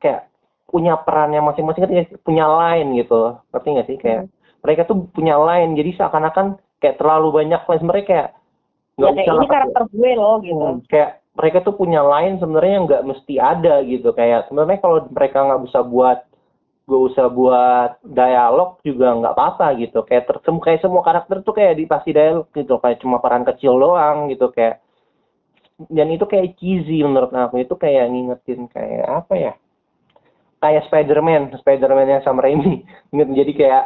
kayak 0.00 0.32
punya 0.68 0.98
perannya 0.98 1.40
masing-masing 1.44 1.86
ngerti 1.86 1.94
nggak 1.94 2.08
sih? 2.10 2.18
punya 2.24 2.44
line 2.50 2.88
gitu. 2.98 3.38
Ngerti 3.52 3.68
nggak 3.70 3.88
sih? 3.88 3.96
Kayak 4.00 4.22
mereka 4.64 4.82
tuh 4.88 4.96
punya 5.12 5.36
line 5.36 5.76
jadi 5.76 5.90
seakan-akan 6.00 6.46
kayak 6.80 6.98
terlalu 6.98 7.28
banyak 7.44 7.62
line 7.68 7.84
mereka 7.86 8.08
kayak 8.08 8.28
Ya 8.94 9.10
kayak 9.10 9.26
ini 9.26 9.46
karakter 9.50 9.82
gue 9.90 10.10
loh 10.14 10.38
gitu. 10.38 10.54
Hmm, 10.62 10.78
kayak 10.86 11.10
mereka 11.34 11.58
tuh 11.66 11.74
punya 11.74 12.00
line 12.06 12.38
sebenarnya 12.38 12.72
yang 12.78 12.84
nggak 12.86 13.06
mesti 13.10 13.34
ada 13.42 13.74
gitu. 13.82 14.08
Kayak 14.14 14.46
sebenarnya 14.46 14.78
kalau 14.78 14.98
mereka 15.10 15.38
nggak 15.42 15.62
bisa 15.66 15.80
buat 15.82 16.18
gak 16.84 17.00
usah 17.00 17.26
buat 17.32 17.90
dialog 18.04 18.76
juga 18.86 19.08
nggak 19.18 19.34
apa-apa 19.34 19.66
gitu. 19.82 20.06
Kayak 20.06 20.30
tersem 20.30 20.56
kayak 20.62 20.84
semua 20.84 21.02
karakter 21.02 21.42
tuh 21.42 21.54
kayak 21.56 21.74
dikasih 21.80 22.12
dialog 22.14 22.46
gitu. 22.54 22.74
Kayak 22.78 22.98
cuma 23.02 23.18
peran 23.18 23.42
kecil 23.42 23.74
doang 23.74 24.30
gitu. 24.30 24.46
Kayak 24.54 24.83
dan 25.96 26.08
itu 26.14 26.24
kayak 26.32 26.54
cheesy 26.58 27.02
menurut 27.02 27.30
aku. 27.34 27.54
Itu 27.64 27.74
kayak 27.74 28.04
ngingetin 28.10 28.60
kayak 28.74 29.04
apa 29.06 29.34
ya? 29.34 29.52
Kayak 30.62 30.86
Spider-Man. 30.88 31.42
Spider-Man 31.60 32.08
yang 32.08 32.22
sama 32.24 32.40
Raimi. 32.44 32.82
Ingat, 33.12 33.28
jadi 33.36 33.52
kayak 33.52 33.84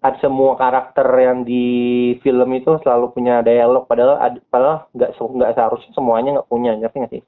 ada 0.00 0.16
semua 0.24 0.56
karakter 0.56 1.04
yang 1.20 1.44
di 1.44 1.64
film 2.24 2.48
itu 2.56 2.70
selalu 2.80 3.12
punya 3.12 3.42
dialog. 3.44 3.84
Padahal 3.90 4.16
ad- 4.20 4.44
padahal 4.48 4.88
nggak 4.96 5.10
nggak 5.18 5.52
seharusnya 5.56 5.92
semuanya 5.96 6.30
nggak 6.40 6.50
punya. 6.50 6.70
Ngerti 6.78 6.96
nggak 7.00 7.12
sih? 7.18 7.22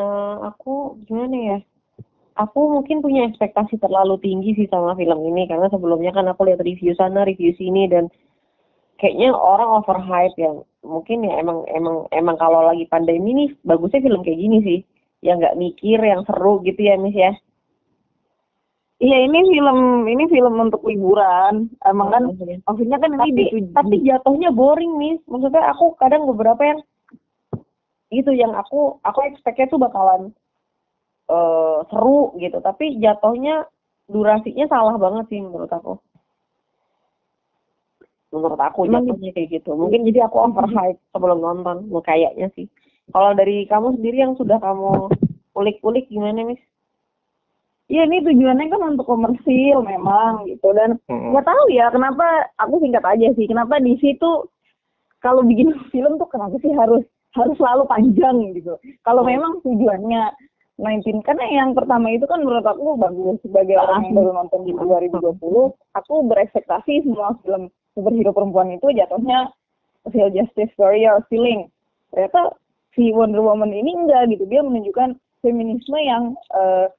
Eh, 0.00 0.34
aku 0.48 0.98
gimana 1.06 1.36
ya? 1.50 1.58
Aku 2.44 2.60
mungkin 2.74 2.98
punya 3.04 3.22
ekspektasi 3.30 3.74
terlalu 3.84 4.14
tinggi 4.26 4.50
sih 4.58 4.68
sama 4.74 4.92
film 5.00 5.18
ini. 5.30 5.42
Karena 5.50 5.66
sebelumnya 5.74 6.10
kan 6.16 6.26
aku 6.32 6.42
lihat 6.48 6.60
review 6.68 6.92
sana, 7.00 7.20
review 7.28 7.52
sini 7.60 7.86
dan 7.92 8.04
kayaknya 9.00 9.34
orang 9.34 9.82
overhype 9.82 10.36
yang 10.38 10.62
mungkin 10.84 11.26
ya 11.26 11.40
emang 11.40 11.66
emang 11.72 12.06
emang 12.14 12.36
kalau 12.38 12.62
lagi 12.62 12.86
pandemi 12.86 13.34
nih 13.34 13.50
bagusnya 13.66 14.04
film 14.04 14.22
kayak 14.22 14.40
gini 14.40 14.58
sih. 14.62 14.80
Yang 15.24 15.36
nggak 15.40 15.58
mikir 15.58 15.98
yang 16.04 16.22
seru 16.28 16.60
gitu 16.62 16.80
ya 16.84 16.94
Miss 17.00 17.16
ya. 17.16 17.32
Iya 19.02 19.16
ini 19.26 19.38
film 19.50 20.06
ini 20.06 20.24
film 20.30 20.54
untuk 20.60 20.84
liburan. 20.86 21.72
Emang 21.82 22.08
kan 22.14 22.22
Maksudnya. 22.30 22.58
maksudnya 22.62 22.98
kan 23.00 23.10
ini 23.10 23.18
tapi 23.18 23.32
dituju- 23.34 23.74
tapi 23.74 23.96
jatuhnya 24.04 24.50
boring 24.54 24.92
Miss. 25.00 25.20
Maksudnya 25.26 25.64
aku 25.72 25.96
kadang 25.98 26.28
beberapa 26.28 26.62
yang 26.62 26.80
itu 28.14 28.30
yang 28.30 28.54
aku 28.54 29.00
aku 29.02 29.18
expect-nya 29.26 29.66
tuh 29.66 29.80
bakalan 29.80 30.30
eh 31.32 31.78
seru 31.88 32.36
gitu. 32.38 32.60
Tapi 32.60 33.00
jatuhnya 33.00 33.64
durasinya 34.04 34.68
salah 34.68 34.94
banget 35.00 35.24
sih 35.32 35.40
menurut 35.40 35.72
aku 35.72 35.96
menurut 38.34 38.58
aku 38.58 38.90
jatuhnya 38.90 39.30
kayak 39.30 39.62
gitu. 39.62 39.78
Mungkin 39.78 40.02
jadi 40.10 40.26
aku 40.26 40.42
overhype 40.42 40.98
sebelum 41.14 41.38
nonton 41.38 41.86
Mau 41.86 42.02
kayaknya 42.02 42.50
sih. 42.58 42.66
Kalau 43.14 43.30
dari 43.32 43.62
kamu 43.70 43.94
sendiri 43.94 44.26
yang 44.26 44.34
sudah 44.34 44.58
kamu 44.58 45.14
ulik-ulik 45.54 46.10
gimana 46.10 46.42
Miss? 46.42 46.58
Iya 47.86 48.08
ini 48.08 48.24
tujuannya 48.24 48.72
kan 48.72 48.96
untuk 48.96 49.06
komersil 49.06 49.84
memang 49.84 50.48
gitu. 50.48 50.72
Dan 50.74 50.98
nggak 51.06 51.46
tahu 51.46 51.64
ya 51.70 51.92
kenapa 51.94 52.50
aku 52.58 52.80
singkat 52.80 53.04
aja 53.04 53.28
sih 53.36 53.46
kenapa 53.46 53.76
di 53.78 53.94
situ 54.00 54.48
kalau 55.20 55.44
bikin 55.44 55.70
film 55.92 56.18
tuh 56.18 56.26
kenapa 56.26 56.58
sih 56.58 56.72
harus 56.74 57.04
harus 57.36 57.54
selalu 57.60 57.84
panjang 57.86 58.36
gitu. 58.56 58.74
Kalau 59.04 59.22
Hmm. 59.22 59.36
memang 59.36 59.52
tujuannya 59.62 60.32
19 60.74 61.22
karena 61.22 61.44
yang 61.54 61.70
pertama 61.70 62.10
itu 62.10 62.26
kan 62.26 62.42
menurut 62.42 62.66
aku 62.66 62.98
bagus. 62.98 63.38
Sebagai 63.46 63.78
orang 63.78 64.10
yang 64.10 64.14
baru 64.18 64.30
nonton 64.34 64.66
di 64.66 64.72
2020 64.74 65.38
aku 65.94 66.14
berekspektasi 66.26 67.06
semua 67.06 67.38
film 67.46 67.70
superhero 67.94 68.34
perempuan 68.34 68.74
itu 68.74 68.90
jatuhnya 68.90 69.54
social 70.02 70.34
justice 70.34 70.74
warrior 70.74 71.22
feeling. 71.30 71.70
Ternyata 72.10 72.58
si 72.98 73.14
Wonder 73.14 73.38
Woman 73.38 73.70
ini 73.70 73.94
enggak 73.94 74.34
gitu. 74.34 74.50
Dia 74.50 74.66
menunjukkan 74.66 75.14
feminisme 75.46 75.98
yang 76.02 76.34
eh, 76.58 76.90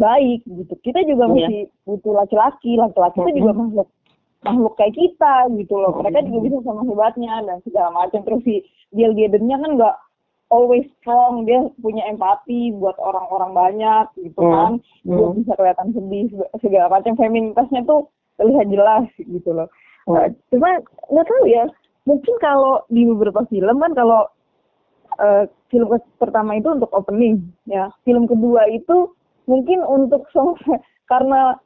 baik 0.00 0.40
gitu. 0.48 0.74
Kita 0.80 1.04
juga 1.04 1.28
Iya. 1.28 1.32
masih 1.36 1.62
butuh 1.84 2.12
laki-laki. 2.16 2.80
Laki-laki 2.80 3.18
itu 3.28 3.44
juga 3.44 3.52
makhluk 3.52 3.88
makhluk 4.46 4.74
kayak 4.78 4.94
kita 4.94 5.34
gitu 5.58 5.74
loh. 5.76 5.92
Mereka 5.98 6.24
juga 6.30 6.38
bisa 6.46 6.58
sama 6.62 6.82
hebatnya 6.86 7.42
dan 7.44 7.58
segala 7.66 7.90
macam. 7.90 8.22
Terus 8.22 8.40
si 8.46 8.54
Gil 8.94 9.12
Gadennya 9.12 9.56
kan 9.58 9.70
nggak 9.76 9.96
always 10.48 10.84
strong 10.98 11.44
dia 11.44 11.60
punya 11.78 12.04
empati 12.06 12.72
buat 12.72 12.96
orang-orang 12.96 13.52
banyak 13.52 14.06
gitu 14.18 14.40
Hmm. 14.40 14.52
kan 14.52 14.72
dia 15.04 15.20
Hmm. 15.20 15.36
bisa 15.36 15.52
kelihatan 15.54 15.88
sedih 15.92 16.24
seg- 16.30 16.52
segala 16.58 16.86
macam 16.90 17.12
feminitasnya 17.14 17.84
tuh 17.84 18.08
terlihat 18.36 18.66
jelas 18.68 19.04
gitu 19.16 19.50
loh 19.52 19.68
Hmm. 20.04 20.14
Nah, 20.14 20.26
cuma 20.48 20.68
nggak 21.10 21.26
tahu 21.26 21.44
ya 21.46 21.64
mungkin 22.04 22.34
kalau 22.38 22.80
di 22.88 23.04
beberapa 23.04 23.44
film 23.46 23.76
kan 23.76 23.92
kalau 23.92 24.24
eh, 25.18 25.44
film 25.68 25.88
pertama 26.16 26.54
itu 26.54 26.68
untuk 26.70 26.88
opening 26.90 27.44
ya 27.66 27.92
film 28.02 28.24
kedua 28.24 28.64
itu 28.68 29.12
mungkin 29.44 29.82
untuk 29.82 30.24
song 30.30 30.56
karena 31.12 31.56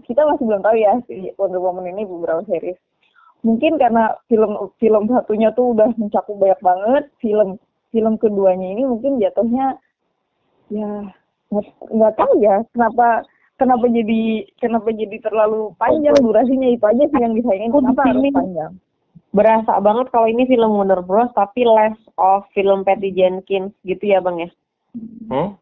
kita 0.00 0.24
masih 0.24 0.48
belum 0.48 0.64
tahu 0.64 0.76
ya 0.76 0.96
si 1.04 1.28
Wonder 1.36 1.60
Woman 1.60 1.84
ini 1.86 2.08
beberapa 2.08 2.40
series 2.46 2.80
mungkin 3.40 3.76
karena 3.76 4.16
film 4.28 4.56
film 4.76 5.08
satunya 5.08 5.52
tuh 5.52 5.72
udah 5.72 5.92
mencakup 5.96 6.36
banyak 6.36 6.60
banget 6.60 7.04
film 7.18 7.60
film 7.90 8.14
keduanya 8.18 8.74
ini 8.74 8.82
mungkin 8.86 9.18
jatuhnya 9.18 9.78
ya 10.70 10.90
nggak 11.50 11.66
nggak 11.90 12.14
tahu 12.14 12.32
ya 12.38 12.62
kenapa 12.70 13.26
kenapa 13.58 13.84
jadi 13.90 14.46
kenapa 14.62 14.88
jadi 14.94 15.16
terlalu 15.20 15.74
panjang 15.76 16.16
durasinya? 16.22 16.70
Itu 16.70 16.86
aja 16.86 17.04
sih 17.10 17.20
yang 17.20 17.34
disayangin. 17.34 17.74
Kenapa 17.74 18.02
harus 18.06 18.24
panjang? 18.32 18.72
berasa 19.30 19.78
banget 19.78 20.10
kalau 20.10 20.26
ini 20.26 20.42
film 20.50 20.74
Warner 20.74 21.06
Bros 21.06 21.30
tapi 21.38 21.62
less 21.62 21.94
of 22.18 22.42
film 22.50 22.82
Patty 22.82 23.14
Jenkins 23.14 23.70
gitu 23.86 24.02
ya 24.02 24.18
bang 24.18 24.42
ya? 24.42 24.50
Hmm? 25.30 25.54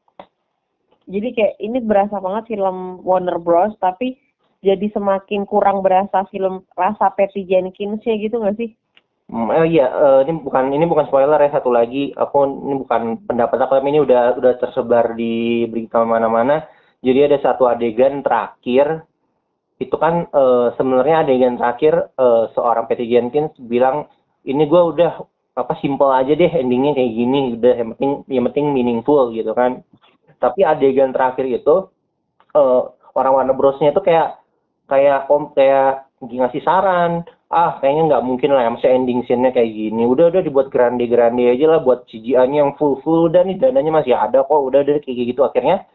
jadi 1.08 1.28
kayak 1.32 1.54
ini 1.58 1.78
berasa 1.80 2.20
banget 2.20 2.54
film 2.54 3.00
Warner 3.02 3.40
Bros 3.40 3.72
tapi 3.80 4.20
jadi 4.60 4.92
semakin 4.92 5.48
kurang 5.48 5.80
berasa 5.80 6.28
film 6.28 6.62
rasa 6.76 7.08
Patty 7.16 7.48
Jenkins 7.48 8.04
ya 8.04 8.14
gitu 8.20 8.38
nggak 8.38 8.56
sih 8.60 8.70
Eh, 9.28 9.66
iya, 9.76 9.84
eh, 9.92 10.18
ini 10.24 10.40
bukan 10.40 10.72
ini 10.72 10.84
bukan 10.88 11.04
spoiler 11.08 11.36
ya 11.44 11.50
satu 11.52 11.68
lagi. 11.68 12.16
Aku 12.16 12.36
ini 12.48 12.74
bukan 12.80 13.02
pendapat 13.28 13.58
aku, 13.60 13.72
tapi 13.76 13.88
ini 13.92 14.00
udah 14.00 14.40
udah 14.40 14.52
tersebar 14.56 15.12
di 15.20 15.68
berita 15.68 16.00
mana-mana. 16.00 16.64
Jadi 17.04 17.18
ada 17.28 17.36
satu 17.44 17.68
adegan 17.68 18.24
terakhir 18.24 19.04
itu 19.78 19.94
kan 20.00 20.26
eh, 20.32 20.66
sebenarnya 20.80 21.16
adegan 21.28 21.54
terakhir 21.60 21.94
eh, 22.16 22.44
seorang 22.56 22.84
Patty 22.88 23.06
Jenkins 23.06 23.52
bilang 23.60 24.08
ini 24.48 24.64
gua 24.66 24.82
udah 24.90 25.12
apa 25.58 25.74
simple 25.82 26.10
aja 26.10 26.32
deh 26.34 26.50
endingnya 26.50 26.94
kayak 26.98 27.12
gini 27.14 27.40
udah 27.58 27.74
yang 27.78 27.90
penting 27.94 28.12
yang 28.30 28.44
penting 28.50 28.66
meaningful 28.74 29.30
gitu 29.34 29.50
kan 29.54 29.82
tapi 30.42 30.62
adegan 30.66 31.14
terakhir 31.14 31.46
itu 31.46 31.90
eh, 32.58 32.82
orang 33.14 33.32
Warner 33.38 33.54
Bros-nya 33.54 33.94
itu 33.94 34.02
kayak 34.02 34.38
kayak 34.90 35.30
om 35.30 35.50
kayak 35.54 36.10
ngasih 36.22 36.62
saran 36.66 37.22
ah 37.48 37.80
kayaknya 37.80 38.02
nggak 38.12 38.24
mungkin 38.28 38.50
lah 38.52 38.68
masih 38.68 38.92
ending 38.92 39.24
scene-nya 39.24 39.56
kayak 39.56 39.72
gini. 39.72 40.04
Udah 40.04 40.28
udah 40.28 40.42
dibuat 40.44 40.68
grande 40.68 41.08
grande 41.08 41.48
aja 41.48 41.66
lah 41.76 41.80
buat 41.80 42.04
CGI-nya 42.08 42.60
yang 42.60 42.72
full 42.76 43.00
full 43.00 43.32
udah 43.32 43.40
nih 43.44 43.56
dananya 43.56 44.04
masih 44.04 44.12
ada 44.12 44.44
kok. 44.44 44.60
Udah 44.60 44.84
udah 44.84 45.00
kayak 45.00 45.32
gitu. 45.32 45.40
Akhirnya 45.48 45.88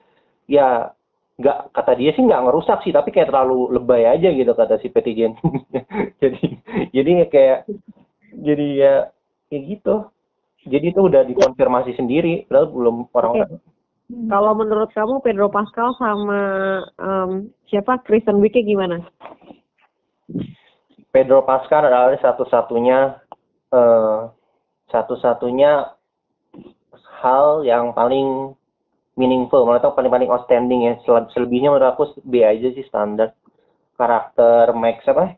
ya 0.50 0.90
nggak 1.34 1.74
kata 1.74 1.94
dia 1.98 2.14
sih 2.14 2.22
nggak 2.26 2.46
ngerusak 2.46 2.86
sih 2.86 2.94
tapi 2.94 3.10
kayak 3.10 3.34
terlalu 3.34 3.74
lebay 3.74 4.06
aja 4.06 4.30
gitu 4.30 4.54
kata 4.54 4.78
si 4.78 4.94
Jenkins 4.94 5.42
jadi 6.22 6.42
jadi 6.94 7.12
kayak 7.26 7.60
jadi 8.34 8.68
ya 8.74 8.94
kayak 9.50 9.64
gitu. 9.78 9.96
Jadi 10.64 10.96
itu 10.96 11.02
udah 11.04 11.28
dikonfirmasi 11.28 12.00
sendiri 12.00 12.48
lalu 12.50 12.68
belum 12.72 12.96
orang 13.14 13.32
Oke. 13.44 13.74
Kalau 14.30 14.54
menurut 14.54 14.90
kamu 14.94 15.24
Pedro 15.26 15.48
Pascal 15.50 15.96
sama 15.98 16.42
em, 17.00 17.50
siapa? 17.72 18.04
Kristen 18.04 18.40
Wiig 18.44 18.54
gimana? 18.54 19.02
Pedro 21.14 21.46
Pascal 21.46 21.86
adalah 21.86 22.18
satu-satunya 22.18 23.22
eh, 23.70 24.20
satu-satunya 24.90 25.94
hal 27.22 27.62
yang 27.64 27.94
paling 27.94 28.58
meaningful, 29.14 29.62
menurut 29.64 29.86
aku 29.86 30.02
paling 30.02 30.10
paling 30.10 30.30
outstanding 30.34 30.90
ya. 30.90 30.94
Sel- 31.06 31.30
Selebihnya 31.38 31.70
menurut 31.70 31.94
aku 31.94 32.04
B 32.26 32.42
aja 32.42 32.74
sih 32.74 32.82
standar. 32.90 33.38
Karakter 33.94 34.74
Max 34.74 35.06
apa? 35.06 35.38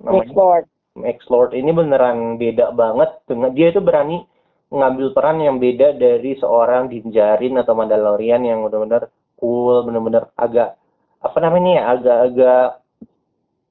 Namanya 0.00 0.32
Lord. 0.32 0.64
Max 0.96 1.18
Lord 1.28 1.52
ini 1.52 1.70
beneran 1.70 2.40
beda 2.40 2.72
banget 2.72 3.12
dengan 3.28 3.52
dia 3.52 3.68
itu 3.70 3.84
berani 3.84 4.24
ngambil 4.72 5.12
peran 5.12 5.38
yang 5.44 5.60
beda 5.60 5.96
dari 5.96 6.32
seorang 6.40 6.88
Dinjarin 6.88 7.60
atau 7.60 7.76
Mandalorian 7.76 8.40
yang 8.42 8.64
benar-benar 8.64 9.12
cool, 9.36 9.84
benar-benar 9.84 10.32
agak 10.34 10.80
apa 11.20 11.38
namanya 11.44 11.70
ya, 11.70 11.82
agak-agak 11.92 12.66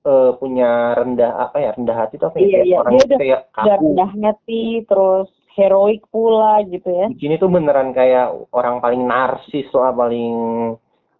eh, 0.07 0.31
punya 0.35 0.69
rendah 0.95 1.31
apa 1.43 1.57
ya 1.59 1.69
rendah 1.75 1.97
hati 1.97 2.15
tuh 2.15 2.31
apa 2.31 2.37
ya? 2.37 2.41
Iya, 2.41 2.49
kayak 2.49 2.65
iya. 2.65 2.77
orang 2.79 2.91
Dia 2.93 3.03
udah- 3.03 3.19
kayak 3.19 3.41
kaku. 3.51 3.67
rendah 3.75 4.11
hati, 4.23 4.63
terus 4.87 5.27
heroik 5.53 6.01
pula 6.07 6.53
gitu 6.63 6.87
ya. 6.87 7.05
di 7.09 7.17
sini 7.17 7.35
tuh 7.35 7.49
beneran 7.49 7.89
kayak 7.91 8.29
orang 8.53 8.77
paling 8.77 9.03
narsis 9.03 9.67
lah 9.73 9.91
paling 9.91 10.35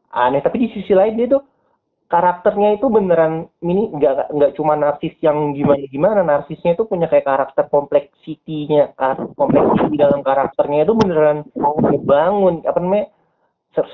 aneh. 0.10 0.40
Tapi 0.40 0.58
di 0.62 0.68
sisi 0.72 0.94
lain 0.94 1.18
dia 1.18 1.28
tuh 1.28 1.44
karakternya 2.08 2.80
itu 2.80 2.88
beneran 2.88 3.52
ini 3.60 3.92
nggak 3.92 4.32
nggak 4.32 4.52
cuma 4.56 4.80
narsis 4.80 5.12
yang 5.20 5.52
gimana 5.52 5.84
gimana 5.86 6.20
narsisnya 6.24 6.72
itu 6.72 6.88
punya 6.88 7.12
kayak 7.12 7.28
karakter 7.28 7.68
kompleksitinya 7.68 8.96
karakter 8.96 9.28
kompleksiti 9.36 10.00
dalam 10.00 10.24
karakternya 10.24 10.88
itu 10.88 10.96
beneran 10.96 11.44
ngebangun 11.52 12.64
apa 12.64 12.80
namanya 12.80 13.12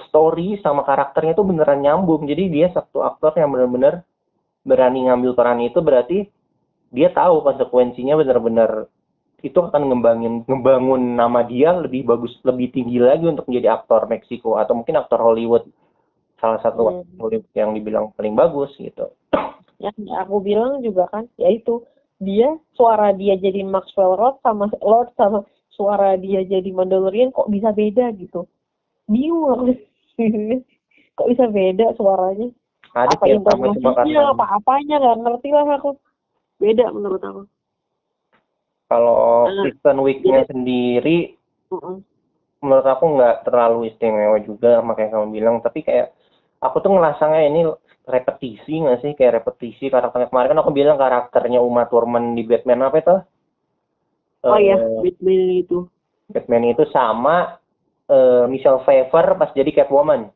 story 0.08 0.62
sama 0.62 0.86
karakternya 0.86 1.34
itu 1.34 1.44
beneran 1.44 1.82
nyambung. 1.82 2.24
Jadi 2.24 2.44
dia 2.48 2.68
satu 2.70 3.02
aktor 3.02 3.34
yang 3.36 3.50
benar-benar 3.50 4.06
berani 4.64 5.08
ngambil 5.08 5.32
peran 5.36 5.60
itu 5.64 5.80
berarti 5.84 6.18
dia 6.90 7.12
tahu 7.12 7.44
konsekuensinya 7.44 8.16
benar-benar 8.20 8.88
itu 9.44 9.60
akan 9.60 9.92
ngembangin 9.92 10.48
ngebangun 10.48 11.20
nama 11.20 11.44
dia 11.44 11.76
lebih 11.76 12.08
bagus 12.08 12.32
lebih 12.48 12.72
tinggi 12.72 12.96
lagi 12.96 13.28
untuk 13.28 13.44
menjadi 13.52 13.76
aktor 13.76 14.08
Meksiko 14.08 14.56
atau 14.56 14.72
mungkin 14.72 14.96
aktor 14.96 15.20
Hollywood 15.20 15.68
salah 16.40 16.64
satu 16.64 17.04
Hmm. 17.04 17.04
Hollywood 17.20 17.52
yang 17.56 17.76
dibilang 17.76 18.16
paling 18.16 18.36
bagus 18.36 18.72
gitu 18.80 19.12
Yang 19.84 20.00
aku 20.16 20.40
bilang 20.40 20.80
juga 20.80 21.12
kan, 21.12 21.28
yaitu 21.36 21.84
dia 22.24 22.56
suara 22.72 23.12
dia 23.12 23.36
jadi 23.36 23.68
Maxwell 23.68 24.16
Lord 24.16 24.40
sama 24.40 24.72
Lord 24.80 25.12
sama 25.20 25.44
suara 25.76 26.16
dia 26.16 26.40
jadi 26.48 26.72
Mandalorian 26.72 27.36
kok 27.36 27.52
bisa 27.52 27.76
beda 27.76 28.16
gitu. 28.16 28.48
Bingung 29.12 29.76
kok 31.20 31.28
bisa 31.28 31.46
beda 31.52 31.92
suaranya? 32.00 32.48
Ada 32.94 33.14
apa 33.18 33.26
karena 33.98 34.22
apa 34.30 34.46
apanya 34.54 34.96
nggak 35.02 35.18
ngerti 35.26 35.48
lah 35.50 35.66
aku. 35.78 35.92
Beda 36.62 36.86
menurut 36.94 37.22
aku. 37.22 37.42
kalau 38.88 39.50
Eh, 39.50 39.66
Kristen 39.66 39.98
Wiig-nya 40.06 40.46
sendiri 40.46 41.34
Mm-mm. 41.74 42.06
menurut 42.62 42.86
aku 42.86 43.06
nggak 43.18 43.50
terlalu 43.50 43.90
istimewa 43.90 44.38
juga 44.38 44.78
sama 44.78 44.94
kayak 44.94 45.12
kamu 45.18 45.28
bilang 45.34 45.56
tapi 45.66 45.82
kayak 45.82 46.14
aku 46.62 46.78
tuh 46.78 46.94
ngerasanya 46.94 47.42
ini 47.50 47.66
repetisi 48.06 48.86
nggak 48.86 49.00
sih 49.02 49.12
kayak 49.18 49.42
repetisi 49.42 49.90
karakternya 49.90 50.30
kemarin 50.30 50.54
kan 50.54 50.62
aku 50.62 50.72
bilang 50.76 51.02
karakternya 51.02 51.60
Uma 51.64 51.90
Thurman 51.90 52.38
di 52.38 52.46
Batman 52.46 52.86
apa 52.86 52.98
itu 53.02 53.18
Oh 54.44 54.60
Eh, 54.60 54.62
iya, 54.62 54.76
Batman 54.76 55.40
itu. 55.64 55.88
Batman 56.28 56.64
itu 56.68 56.84
sama 56.92 57.58
eh, 58.12 58.44
Michelle 58.52 58.84
Pfeiffer 58.84 59.40
pas 59.40 59.50
jadi 59.56 59.72
Catwoman 59.72 60.30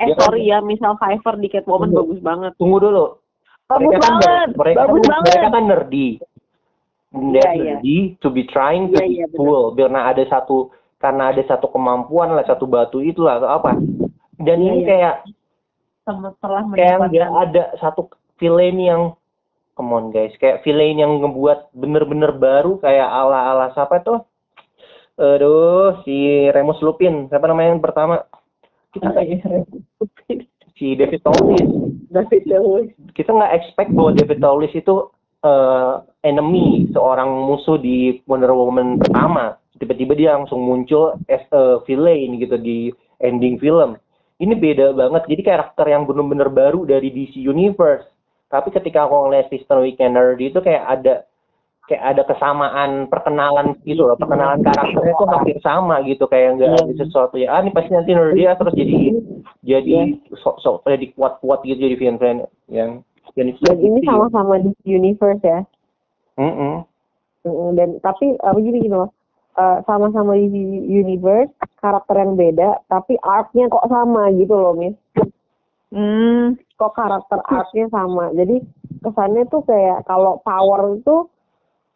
Eh 0.00 0.06
Dia 0.06 0.14
kan- 0.14 0.24
sorry 0.24 0.42
ya, 0.46 0.58
misal 0.60 0.96
Pfeiffer 0.96 1.36
di 1.36 1.48
Catwoman 1.48 1.88
Tunggu. 1.88 2.00
bagus 2.08 2.20
banget. 2.20 2.52
tunggu 2.56 2.78
dulu 2.78 3.06
Bagus 3.66 3.84
mereka 3.84 4.00
kan 4.00 4.14
banget. 4.16 4.48
mereka 4.56 4.78
Bagus 4.80 4.98
kan, 4.98 5.10
banget. 5.10 5.28
mereka 5.28 5.48
kan 5.48 5.64
nerdy 5.66 6.08
Iya, 7.10 7.20
iya. 7.52 7.74
nerdy 7.76 7.96
to 8.16 8.28
be 8.28 8.42
trying 8.44 8.88
to 8.88 8.96
Iya, 8.96 9.02
be 9.02 9.12
iya, 9.12 9.26
benar. 9.26 9.36
cool 9.36 9.62
karena 9.74 10.00
ada 10.06 10.22
satu 10.24 10.56
karena 10.96 11.22
ada 11.28 11.42
satu 11.42 11.66
kemampuan 11.68 12.28
lah 12.30 12.44
satu 12.44 12.64
batu 12.64 12.98
itu 12.98 13.20
lah 13.20 13.36
atau 13.36 13.50
apa 13.52 13.76
dan 14.38 14.56
Iya, 14.56 14.64
ini 14.64 14.78
iya. 14.78 14.86
kayak 14.86 15.14
setelah 16.00 16.62
kayak 16.70 16.96
nggak 17.04 17.30
ada 17.44 17.62
satu 17.76 18.08
villain 18.36 18.76
yang 18.76 19.02
come 19.72 19.90
on 19.90 20.08
guys 20.08 20.32
kayak 20.34 20.60
villain 20.60 20.96
yang 20.96 21.12
ngebuat 21.18 21.70
bener-bener 21.72 22.32
baru 22.32 22.78
kayak 22.78 23.06
ala-ala 23.06 23.70
siapa 23.70 24.00
tuh 24.00 24.22
aduh 25.14 26.00
si 26.02 26.16
Remus 26.48 26.80
Lupin 26.80 27.26
siapa 27.26 27.44
namanya 27.44 27.74
yang 27.74 27.82
pertama 27.82 28.24
Apa 28.98 29.20
ya? 29.22 29.38
si 30.80 30.96
David 30.96 31.20
Towlis 31.22 31.68
David 32.10 32.42
Lewis. 32.50 32.90
kita 33.14 33.30
nggak 33.30 33.54
expect 33.54 33.94
bahwa 33.94 34.10
David 34.16 34.42
Towlis 34.42 34.74
itu 34.74 35.12
eh, 35.46 35.94
enemy 36.26 36.90
seorang 36.90 37.28
musuh 37.46 37.78
di 37.78 38.20
Wonder 38.26 38.52
Woman 38.52 38.98
pertama. 38.98 39.56
Tiba-tiba 39.80 40.12
dia 40.12 40.36
langsung 40.36 40.60
muncul 40.60 41.16
as 41.32 41.40
a 41.56 41.80
villain 41.88 42.36
gitu 42.36 42.60
di 42.60 42.92
ending 43.24 43.56
film. 43.56 43.96
Ini 44.40 44.56
beda 44.56 44.92
banget. 44.96 45.28
Jadi 45.28 45.42
karakter 45.44 45.86
yang 45.88 46.04
benar-benar 46.04 46.52
baru 46.52 46.84
dari 46.84 47.12
DC 47.12 47.40
Universe. 47.40 48.04
Tapi 48.50 48.68
ketika 48.72 49.06
aku 49.06 49.28
ngeliat 49.28 49.48
Wiig 49.52 50.00
Energy 50.00 50.50
itu 50.50 50.60
kayak 50.60 50.84
ada 50.84 51.24
kayak 51.90 52.14
ada 52.14 52.22
kesamaan 52.22 53.10
perkenalan 53.10 53.74
gitu 53.82 54.06
loh 54.06 54.14
perkenalan 54.14 54.62
karakternya 54.62 55.14
tuh 55.18 55.26
hampir 55.26 55.58
sama 55.58 55.98
gitu 56.06 56.30
kayak 56.30 56.54
nggak 56.54 56.70
Iya. 56.70 56.78
ada 56.86 56.94
sesuatu 56.94 57.34
ya 57.34 57.50
ah 57.50 57.58
ini 57.58 57.74
pasti 57.74 57.90
nanti 57.90 58.14
nerdy 58.14 58.46
ah, 58.46 58.54
terus 58.54 58.78
jadi 58.78 58.96
jadi 59.66 59.90
sok-sok 60.38 60.86
jadi 60.86 61.06
kuat-kuat 61.18 61.66
gitu 61.66 61.82
jadi 61.82 61.96
villain 61.98 62.46
yang 62.70 63.02
yang 63.34 63.50
Dan 63.62 63.78
ini 63.78 64.02
sama-sama 64.02 64.58
di 64.58 64.70
universe 64.86 65.42
ya. 65.42 65.62
Mm-mm. 66.34 66.82
Mm, 67.46 67.68
Dan 67.74 67.88
tapi 67.98 68.34
apa 68.38 68.58
gini 68.58 68.82
gitu 68.82 69.06
loh. 69.06 69.10
Eh, 69.54 69.78
sama-sama 69.86 70.34
di 70.34 70.50
universe, 70.88 71.50
karakter 71.78 72.16
yang 72.16 72.34
beda, 72.34 72.82
tapi 72.86 73.14
arc-nya 73.20 73.66
kok 73.66 73.86
sama 73.86 74.30
gitu 74.34 74.54
loh, 74.54 74.74
Miss. 74.74 74.94
Hmm, 75.90 76.54
Kok 76.74 76.94
karakter 76.94 77.38
arc-nya 77.44 77.86
sama. 77.90 78.30
Jadi 78.34 78.62
kesannya 78.98 79.46
tuh 79.46 79.62
kayak 79.62 80.06
kalau 80.06 80.38
power 80.42 80.96
itu 80.96 81.26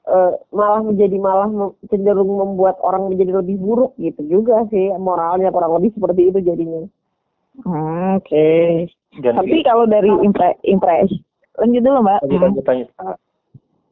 eh, 0.04 0.32
malah 0.52 0.80
menjadi 0.84 1.16
malah 1.16 1.48
cenderung 1.88 2.28
membuat 2.36 2.76
orang 2.80 3.12
menjadi 3.12 3.40
lebih 3.40 3.56
buruk 3.58 3.92
gitu 3.96 4.20
juga 4.28 4.64
sih 4.68 4.92
moralnya 4.96 5.48
kurang 5.50 5.76
lebih 5.76 5.92
seperti 5.96 6.28
itu 6.28 6.38
jadinya. 6.40 6.84
hmm, 7.64 8.18
oke. 8.20 8.48
dan 9.22 9.32
Tapi 9.38 9.58
kalau 9.62 9.86
dari 9.86 10.10
impre 10.26 10.58
impres, 10.66 11.10
lanjut 11.60 11.82
dulu 11.82 11.98
mbak. 12.02 12.20
lanjut 12.26 12.34
Hmm. 12.34 12.44
lanjut 12.44 12.64
lanjut 12.66 12.88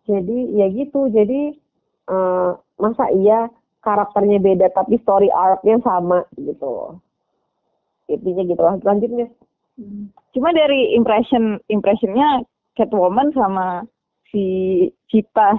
jadi 0.02 0.38
ya 0.58 0.66
gitu 0.74 1.00
jadi 1.14 1.40
eh, 2.10 2.50
masa 2.76 3.04
iya 3.14 3.46
karakternya 3.82 4.42
beda 4.42 4.66
tapi 4.74 4.98
story 4.98 5.30
arc-nya 5.30 5.78
sama 5.82 6.26
gitu 6.34 6.66
loh 6.66 6.92
intinya 8.10 8.42
gitu 8.42 8.62
lah 8.62 8.74
lanjut 8.82 9.10
nih 9.10 9.30
Hmm. 9.72 10.12
Cuma 10.36 10.52
dari 10.52 10.92
impression 10.92 11.56
impressionnya 11.72 12.44
Catwoman 12.76 13.32
sama 13.32 13.88
si 14.28 14.44
Cita 15.08 15.56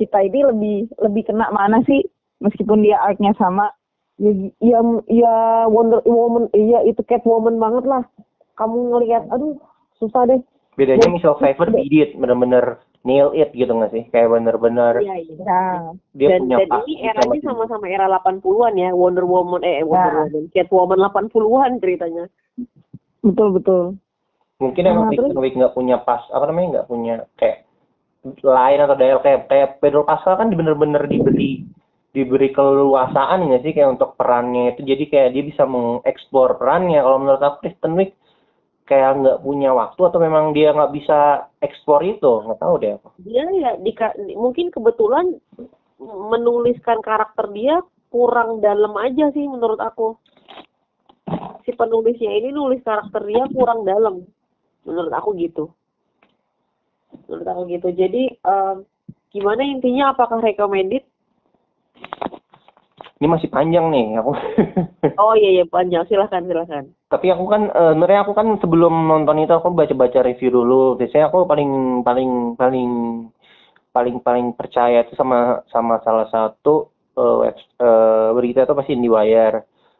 Cita 0.00 0.18
ini 0.18 0.40
lebih 0.42 0.76
lebih 0.98 1.28
kena 1.28 1.52
mana 1.52 1.84
sih? 1.84 2.00
Meskipun 2.40 2.80
dia 2.80 2.96
arc-nya 2.98 3.36
sama. 3.36 3.68
ya 4.16 4.32
ya, 4.60 4.80
ya 5.06 5.34
Wonder 5.64 6.00
Woman 6.04 6.48
iya 6.52 6.80
itu 6.82 7.00
Catwoman 7.02 7.56
banget 7.56 7.84
lah. 7.84 8.04
Kamu 8.52 8.92
ngelihat 8.92 9.28
aduh 9.28 9.56
susah 9.96 10.24
deh. 10.24 10.40
Bedanya 10.74 11.04
Dan- 11.04 11.14
Michelle 11.14 11.36
Pfeiffer 11.36 11.68
did 11.68 11.88
it 11.90 12.12
bener-bener 12.12 12.80
nail 13.00 13.32
it 13.32 13.48
gitu 13.50 13.68
nggak 13.68 13.88
sih? 13.90 14.04
Kayak 14.08 14.28
bener-bener 14.30 15.00
iya 15.00 15.16
iya. 15.16 15.36
dia 16.12 16.28
dan, 16.30 16.40
punya 16.44 16.56
dan 16.58 16.68
pas 16.68 16.80
ini 16.82 16.92
gitu 16.94 17.04
eranya 17.06 17.40
sama- 17.40 17.68
sama-sama 17.68 17.86
era 17.88 18.06
80-an 18.10 18.74
ya 18.76 18.90
Wonder 18.92 19.24
Woman 19.24 19.60
eh 19.60 19.80
Wonder 19.80 20.12
Nah. 20.12 20.24
Woman 20.26 20.44
Catwoman 20.52 21.00
80-an 21.02 21.72
ceritanya. 21.80 22.24
Betul 23.20 23.48
betul. 23.52 23.84
mungkin 24.56 24.84
emang 24.84 25.08
Nah, 25.08 25.16
Kristen 25.16 25.40
Wiig 25.40 25.56
nggak 25.56 25.72
punya 25.72 25.96
pas 25.98 26.20
apa 26.28 26.44
namanya 26.44 26.68
nggak 26.76 26.88
punya 26.88 27.24
kayak 27.34 27.64
lain 28.24 28.78
atau 28.84 28.96
dialog 28.96 29.24
kayak 29.24 29.48
kayak 29.48 29.68
Pedro 29.80 30.04
Pascal 30.04 30.36
kan 30.36 30.52
bener-bener 30.52 31.08
diberi 31.08 31.64
diberi 32.10 32.50
keleluasaan 32.52 33.48
nggak 33.48 33.62
sih? 33.64 33.72
Kayak 33.72 33.96
untuk 33.96 34.18
perannya 34.18 34.76
itu. 34.76 34.82
Jadi 34.84 35.04
kayak 35.08 35.30
dia 35.32 35.44
bisa 35.46 35.64
mengeksplor 35.64 36.60
perannya. 36.60 37.00
Kalau 37.00 37.18
menurut 37.22 37.42
aku 37.42 37.56
Kristen 37.64 37.96
Wiig 37.96 38.12
kayak 38.84 39.22
nggak 39.22 39.40
punya 39.46 39.70
waktu 39.70 40.00
atau 40.02 40.18
memang 40.18 40.50
dia 40.50 40.74
nggak 40.74 40.92
bisa 40.92 41.48
eksplor 41.62 42.02
itu? 42.04 42.44
Nggak 42.44 42.60
tahu 42.60 42.74
deh 42.82 42.92
aku. 42.98 43.08
Dia 43.24 43.44
ya 43.56 43.70
dika, 43.80 44.12
mungkin 44.36 44.68
kebetulan 44.74 45.38
menuliskan 46.02 46.98
karakter 47.00 47.48
dia 47.54 47.80
kurang 48.10 48.58
dalam 48.58 48.92
aja 48.98 49.30
sih 49.32 49.46
menurut 49.46 49.78
aku. 49.80 50.18
Si 51.62 51.70
penulisnya 51.72 52.34
ini 52.36 52.50
nulis 52.50 52.82
karakter 52.82 53.22
dia 53.24 53.46
kurang 53.54 53.86
dalam. 53.86 54.26
Menurut 54.82 55.12
aku 55.14 55.36
gitu 55.38 55.70
menurut 57.26 57.46
aku 57.46 57.62
gitu 57.70 57.88
jadi 57.94 58.22
em, 58.34 58.76
gimana 59.30 59.62
intinya 59.62 60.14
apakah 60.14 60.42
recommended? 60.42 61.06
Ini 63.20 63.28
masih 63.28 63.52
panjang 63.52 63.92
nih 63.92 64.16
aku. 64.16 64.32
Oh 65.20 65.36
iya 65.36 65.60
iya 65.60 65.64
panjang 65.68 66.08
silahkan 66.08 66.40
silahkan. 66.40 66.88
Tapi 67.12 67.28
aku 67.28 67.44
kan 67.44 67.68
sebenarnya 67.68 68.24
aku 68.24 68.32
kan 68.32 68.56
sebelum 68.56 69.04
nonton 69.04 69.44
itu 69.44 69.52
aku 69.52 69.68
baca-baca 69.76 70.24
review 70.24 70.48
dulu. 70.48 70.96
Biasanya 70.96 71.28
aku 71.28 71.44
paling 71.44 72.00
paling 72.00 72.56
paling 72.56 72.90
paling 73.92 74.16
paling 74.24 74.46
percaya 74.56 75.04
itu 75.04 75.12
sama 75.20 75.60
sama 75.68 76.00
salah 76.00 76.24
satu 76.32 76.88
eh, 77.20 77.36
web- 77.44 77.68
eh, 77.76 78.28
berita 78.32 78.64
itu 78.64 78.72
pasti 78.72 78.92
IndieWire. 78.96 79.58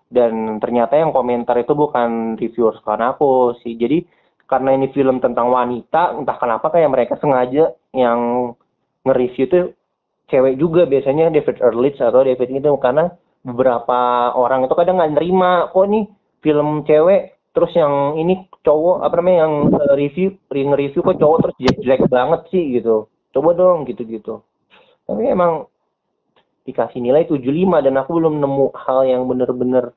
Dan 0.08 0.56
ternyata 0.56 0.96
yang 0.96 1.12
komentar 1.12 1.60
itu 1.60 1.76
bukan 1.76 2.40
reviewer 2.40 2.72
sekarang 2.80 3.14
aku 3.20 3.60
sih. 3.60 3.76
Jadi 3.76 4.00
karena 4.50 4.74
ini 4.74 4.90
film 4.90 5.22
tentang 5.22 5.46
wanita, 5.54 6.18
entah 6.18 6.34
kenapa 6.34 6.74
kayak 6.74 6.90
mereka 6.90 7.14
sengaja 7.22 7.70
yang 7.94 8.52
nge-review 9.06 9.46
itu 9.46 9.58
cewek 10.26 10.58
juga. 10.58 10.90
Biasanya 10.90 11.30
David 11.30 11.62
Ehrlich 11.62 12.02
atau 12.02 12.26
David 12.26 12.50
itu 12.50 12.70
karena 12.82 13.14
beberapa 13.46 14.34
orang 14.34 14.66
itu 14.66 14.74
kadang 14.74 14.98
nggak 14.98 15.14
nerima 15.14 15.70
kok 15.70 15.86
nih 15.86 16.04
film 16.42 16.82
cewek? 16.82 17.38
Terus 17.54 17.72
yang 17.78 18.18
ini 18.18 18.46
cowok 18.66 19.06
apa 19.06 19.14
namanya 19.22 19.38
yang 19.46 19.54
eh, 19.70 19.94
review 19.94 20.28
nge-review 20.50 21.00
kok 21.06 21.18
cowok 21.22 21.38
terus 21.46 21.56
jelek-jelek 21.62 22.02
banget 22.10 22.40
sih? 22.50 22.64
Gitu. 22.74 23.06
Coba 23.30 23.50
dong 23.54 23.86
gitu-gitu. 23.86 24.42
Tapi 25.06 25.22
emang 25.30 25.70
dikasih 26.66 26.98
nilai 26.98 27.26
75 27.26 27.86
dan 27.86 27.94
aku 27.98 28.10
belum 28.18 28.42
nemu 28.42 28.66
hal 28.74 29.06
yang 29.06 29.22
bener-bener 29.30 29.94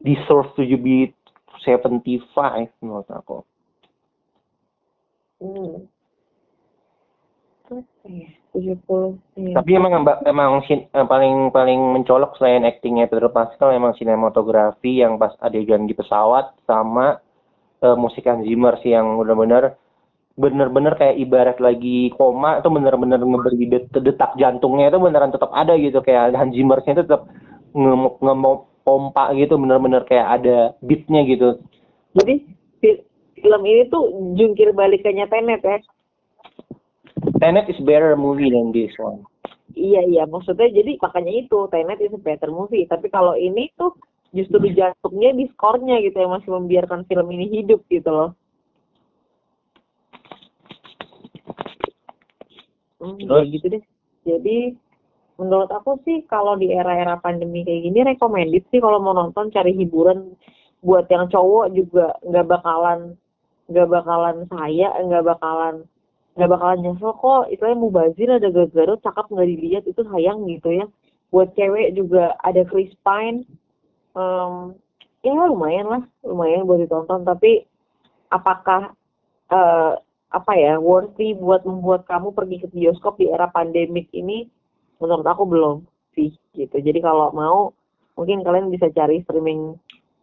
deserve 0.00 0.48
to 0.56 0.64
be 0.80 1.12
75 1.62 2.28
menurut 2.80 3.08
aku 3.08 3.44
Hmm. 5.40 5.88
Ya? 8.04 8.28
70. 8.52 9.16
Iya. 9.38 9.54
Tapi 9.62 9.70
emang 9.78 10.02
emang, 10.26 10.60
sin- 10.66 10.90
eh, 10.90 11.06
paling 11.06 11.54
paling 11.54 11.80
mencolok 11.94 12.34
selain 12.34 12.66
aktingnya 12.66 13.06
Pedro 13.06 13.30
Pascal 13.30 13.70
emang 13.70 13.94
sinematografi 13.94 15.00
yang 15.00 15.16
pas 15.16 15.32
adegan 15.38 15.86
di 15.86 15.94
pesawat 15.94 16.50
sama 16.66 17.22
eh, 17.80 17.96
musik 17.96 18.26
Hans 18.26 18.44
Zimmer 18.44 18.76
sih 18.82 18.92
yang 18.92 19.16
benar-benar 19.16 19.78
bener-bener 20.36 20.92
kayak 20.98 21.16
ibarat 21.16 21.56
lagi 21.56 22.10
koma 22.12 22.58
itu 22.60 22.68
bener-bener 22.68 23.20
ngeberi 23.22 23.64
det- 23.70 23.88
detak 23.92 24.36
jantungnya 24.36 24.90
itu 24.90 24.98
beneran 24.98 25.32
tetap 25.32 25.48
ada 25.54 25.72
gitu 25.78 26.02
kayak 26.02 26.34
Hans 26.34 26.52
Zimmer-nya 26.52 26.92
itu 27.00 27.04
tetap 27.06 27.30
nge 27.72 27.92
nge- 28.20 28.60
pompa 28.82 29.30
gitu 29.36 29.56
bener-bener 29.60 30.02
kayak 30.08 30.40
ada 30.40 30.74
beatnya 30.84 31.22
gitu 31.28 31.60
Jadi 32.16 32.34
fi- 32.82 33.04
film 33.38 33.62
ini 33.64 33.86
tuh 33.86 34.34
jungkir 34.34 34.74
balikannya 34.74 35.30
Tenet 35.30 35.62
ya. 35.62 35.78
Tenet 37.38 37.68
is 37.70 37.78
better 37.84 38.16
movie 38.18 38.50
than 38.50 38.72
this 38.74 38.92
one 38.98 39.22
Iya 39.78 40.02
iya 40.02 40.22
maksudnya 40.26 40.66
jadi 40.74 40.98
makanya 40.98 41.32
itu 41.46 41.58
Tenet 41.70 42.02
is 42.02 42.10
a 42.10 42.18
better 42.18 42.50
movie. 42.50 42.90
Tapi 42.90 43.06
kalau 43.06 43.38
ini 43.38 43.70
tuh 43.78 43.94
justru 44.34 44.58
jantungnya 44.74 45.30
di 45.30 45.46
skornya 45.54 46.02
gitu 46.02 46.18
yang 46.18 46.34
masih 46.34 46.50
membiarkan 46.50 47.06
film 47.06 47.26
ini 47.30 47.62
hidup 47.62 47.78
gitu 47.86 48.10
loh. 48.10 48.30
Hmm, 52.98 53.16
Terus? 53.16 53.46
gitu 53.46 53.66
deh. 53.78 53.82
Jadi 54.26 54.56
menurut 55.40 55.72
aku 55.72 55.96
sih 56.04 56.20
kalau 56.28 56.60
di 56.60 56.68
era-era 56.68 57.16
pandemi 57.16 57.64
kayak 57.64 57.88
gini 57.88 57.98
recommended 58.04 58.64
sih 58.68 58.76
kalau 58.76 59.00
mau 59.00 59.16
nonton 59.16 59.48
cari 59.48 59.72
hiburan 59.72 60.36
buat 60.84 61.08
yang 61.08 61.32
cowok 61.32 61.72
juga. 61.72 62.12
Nggak 62.28 62.46
bakalan 62.52 63.16
nggak 63.72 63.88
bakalan 63.88 64.36
saya 64.52 64.92
nggak 65.00 65.24
bakalan 65.24 65.74
nggak 66.36 66.50
bakalan 66.52 66.78
nyesel 66.84 67.16
kok. 67.16 67.48
Istilahnya 67.48 67.80
mubazir 67.80 68.28
ada 68.28 68.48
Gagaro 68.52 69.00
cakep 69.00 69.26
nggak 69.32 69.48
dilihat 69.48 69.84
itu 69.88 70.02
sayang 70.04 70.44
gitu 70.52 70.68
ya. 70.76 70.86
Buat 71.32 71.56
cewek 71.56 71.96
juga 71.96 72.36
ada 72.44 72.60
Chris 72.68 72.92
Pine. 73.00 73.48
Em, 74.12 74.52
ya 75.24 75.32
lumayan 75.48 75.88
lah 75.88 76.02
lumayan 76.20 76.68
buat 76.68 76.84
ditonton. 76.84 77.24
Tapi 77.24 77.64
apakah 78.28 78.92
eh, 79.48 79.92
apa 80.30 80.52
ya 80.54 80.76
worthy 80.78 81.32
buat 81.34 81.64
membuat 81.64 82.04
kamu 82.06 82.30
pergi 82.36 82.56
ke 82.62 82.68
bioskop 82.70 83.18
di 83.18 83.26
era 83.26 83.50
pandemik 83.50 84.06
ini 84.14 84.46
menurut 85.00 85.26
aku 85.26 85.48
belum 85.48 85.76
sih 86.14 86.36
gitu. 86.54 86.76
Jadi 86.78 87.00
kalau 87.00 87.32
mau 87.32 87.72
mungkin 88.14 88.44
kalian 88.44 88.68
bisa 88.68 88.92
cari 88.92 89.24
streaming 89.24 89.74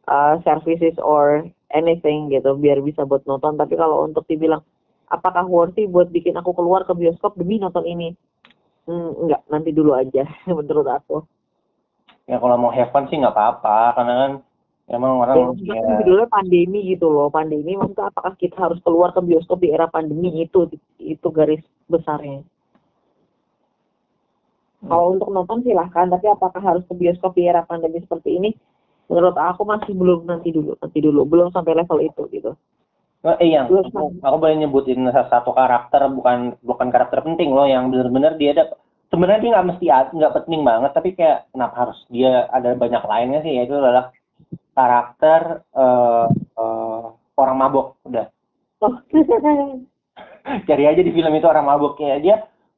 uh, 0.05 0.37
services 0.45 0.95
or 1.01 1.43
anything 1.73 2.29
gitu 2.29 2.53
biar 2.55 2.79
bisa 2.85 3.03
buat 3.03 3.25
nonton. 3.25 3.57
Tapi 3.57 3.73
kalau 3.75 4.05
untuk 4.05 4.23
dibilang 4.29 4.61
apakah 5.09 5.43
worthy 5.49 5.89
buat 5.89 6.13
bikin 6.13 6.37
aku 6.37 6.53
keluar 6.53 6.85
ke 6.85 6.93
bioskop 6.93 7.35
demi 7.35 7.57
nonton 7.57 7.83
ini? 7.83 8.13
Hmm, 8.87 9.17
enggak. 9.25 9.41
Nanti 9.49 9.73
dulu 9.73 9.97
aja 9.97 10.23
menurut 10.47 10.87
aku. 10.87 11.17
Ya 12.29 12.37
kalau 12.37 12.55
mau 12.59 12.71
have 12.71 12.93
fun 12.93 13.09
sih 13.09 13.17
nggak 13.17 13.33
apa-apa 13.33 13.95
karena 13.95 14.13
kan 14.19 14.31
emang 14.91 15.11
ya, 15.15 15.19
orang 15.23 15.37
ya, 15.63 15.79
kan 15.79 15.95
judulnya 16.03 16.27
pandemi 16.27 16.79
gitu 16.91 17.07
loh. 17.09 17.31
Pandemi 17.31 17.73
maksudnya 17.79 18.13
apakah 18.13 18.35
kita 18.37 18.55
harus 18.59 18.79
keluar 18.83 19.15
ke 19.15 19.23
bioskop 19.25 19.63
di 19.63 19.71
era 19.71 19.87
pandemi? 19.87 20.43
Itu 20.43 20.69
itu 20.99 21.27
garis 21.31 21.63
besarnya 21.87 22.43
kalau 24.87 25.05
untuk 25.13 25.29
nonton 25.29 25.59
silahkan 25.61 26.07
tapi 26.07 26.25
apakah 26.31 26.63
harus 26.63 26.83
ke 26.87 26.93
bioskop 26.95 27.35
di 27.35 27.45
era 27.45 27.61
pandemi 27.67 27.99
seperti 28.01 28.39
ini? 28.39 28.49
Menurut 29.07 29.35
aku 29.39 29.63
masih 29.63 29.95
belum 29.95 30.27
nanti 30.27 30.51
dulu 30.51 30.75
nanti 30.79 30.99
dulu. 30.99 31.23
Belum 31.27 31.51
sampai 31.51 31.75
level 31.75 31.99
itu 32.03 32.23
gitu. 32.31 32.51
Eh, 33.27 33.49
yang 33.51 33.67
Terus, 33.67 33.91
aku, 33.91 34.23
aku 34.23 34.35
boleh 34.39 34.55
nyebutin 34.55 35.03
satu 35.11 35.51
karakter 35.51 36.07
bukan 36.11 36.55
bukan 36.63 36.87
karakter 36.87 37.19
penting 37.25 37.51
loh 37.51 37.67
yang 37.67 37.91
benar-benar 37.91 38.39
dia 38.39 38.55
ada 38.55 38.77
sebenarnya 39.11 39.41
dia 39.43 39.51
nggak 39.57 39.67
mesti 39.73 39.85
nggak 40.15 40.35
penting 40.43 40.61
banget 40.63 40.91
tapi 40.95 41.09
kayak 41.17 41.49
kenapa 41.51 41.75
harus 41.75 41.99
dia 42.07 42.47
ada 42.47 42.71
banyak 42.77 43.03
lainnya 43.03 43.39
sih? 43.43 43.51
Yaitu 43.57 43.75
adalah 43.75 44.15
karakter 44.71 45.65
eh, 45.75 46.27
eh, 46.35 47.03
orang 47.35 47.57
mabok 47.57 47.99
udah. 48.07 48.25
Oh. 48.81 48.95
cari 50.67 50.83
aja 50.87 51.01
di 51.03 51.11
film 51.11 51.33
itu 51.35 51.47
orang 51.47 51.67
mabok 51.67 51.99
ya 51.99 52.17
dia 52.23 52.35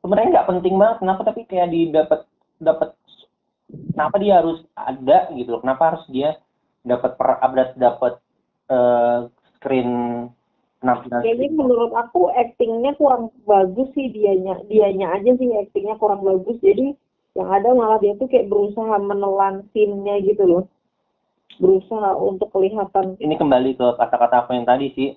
sebenarnya 0.10 0.34
nggak 0.34 0.50
penting 0.50 0.76
banget 0.82 0.98
kenapa 1.06 1.22
tapi 1.22 1.42
kayak 1.46 1.70
di 1.70 1.94
dapat 1.94 2.26
dapat 2.58 2.90
kenapa 3.94 4.16
dia 4.18 4.34
harus 4.42 4.66
ada 4.74 5.30
gitu 5.38 5.54
loh 5.54 5.62
kenapa 5.62 5.94
harus 5.94 6.06
dia 6.10 6.42
dapat 6.82 7.14
per 7.14 7.38
dapat 7.78 8.18
eh, 8.74 9.30
screen 9.62 9.92
penampilan 10.82 11.22
kayaknya 11.22 11.50
menurut 11.54 11.92
aku 11.94 12.34
actingnya 12.34 12.98
kurang 12.98 13.30
bagus 13.44 13.92
sih 13.94 14.10
dianya 14.10 14.58
dianya 14.66 15.14
aja 15.14 15.32
sih 15.36 15.48
actingnya 15.54 16.00
kurang 16.00 16.24
bagus. 16.24 16.58
Jadi 16.64 16.96
yang 17.38 17.50
ada 17.52 17.70
malah 17.76 18.00
dia 18.02 18.16
tuh 18.18 18.26
kayak 18.26 18.50
berusaha 18.50 18.96
menelan 18.98 19.68
scene-nya 19.72 20.24
gitu 20.26 20.44
loh. 20.48 20.64
Berusaha 21.60 22.16
untuk 22.16 22.50
kelihatan. 22.56 23.20
Ini 23.20 23.36
kembali 23.36 23.76
ke 23.76 23.88
kata-kata 24.00 24.48
aku 24.48 24.56
yang 24.56 24.66
tadi 24.66 24.88
sih 24.96 25.10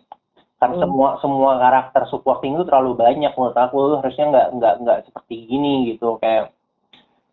kan 0.62 0.70
Hmm. 0.78 0.80
semua 0.82 1.08
semua 1.18 1.58
karakter 1.58 2.02
supporting 2.12 2.54
itu 2.54 2.64
terlalu 2.70 2.94
banyak 2.94 3.32
menurut 3.34 3.58
aku. 3.58 3.98
Harusnya 3.98 4.24
nggak 4.30 4.46
nggak 4.56 4.74
nggak 4.86 4.98
seperti 5.10 5.34
gini 5.50 5.74
gitu. 5.90 6.08
Kayak 6.22 6.54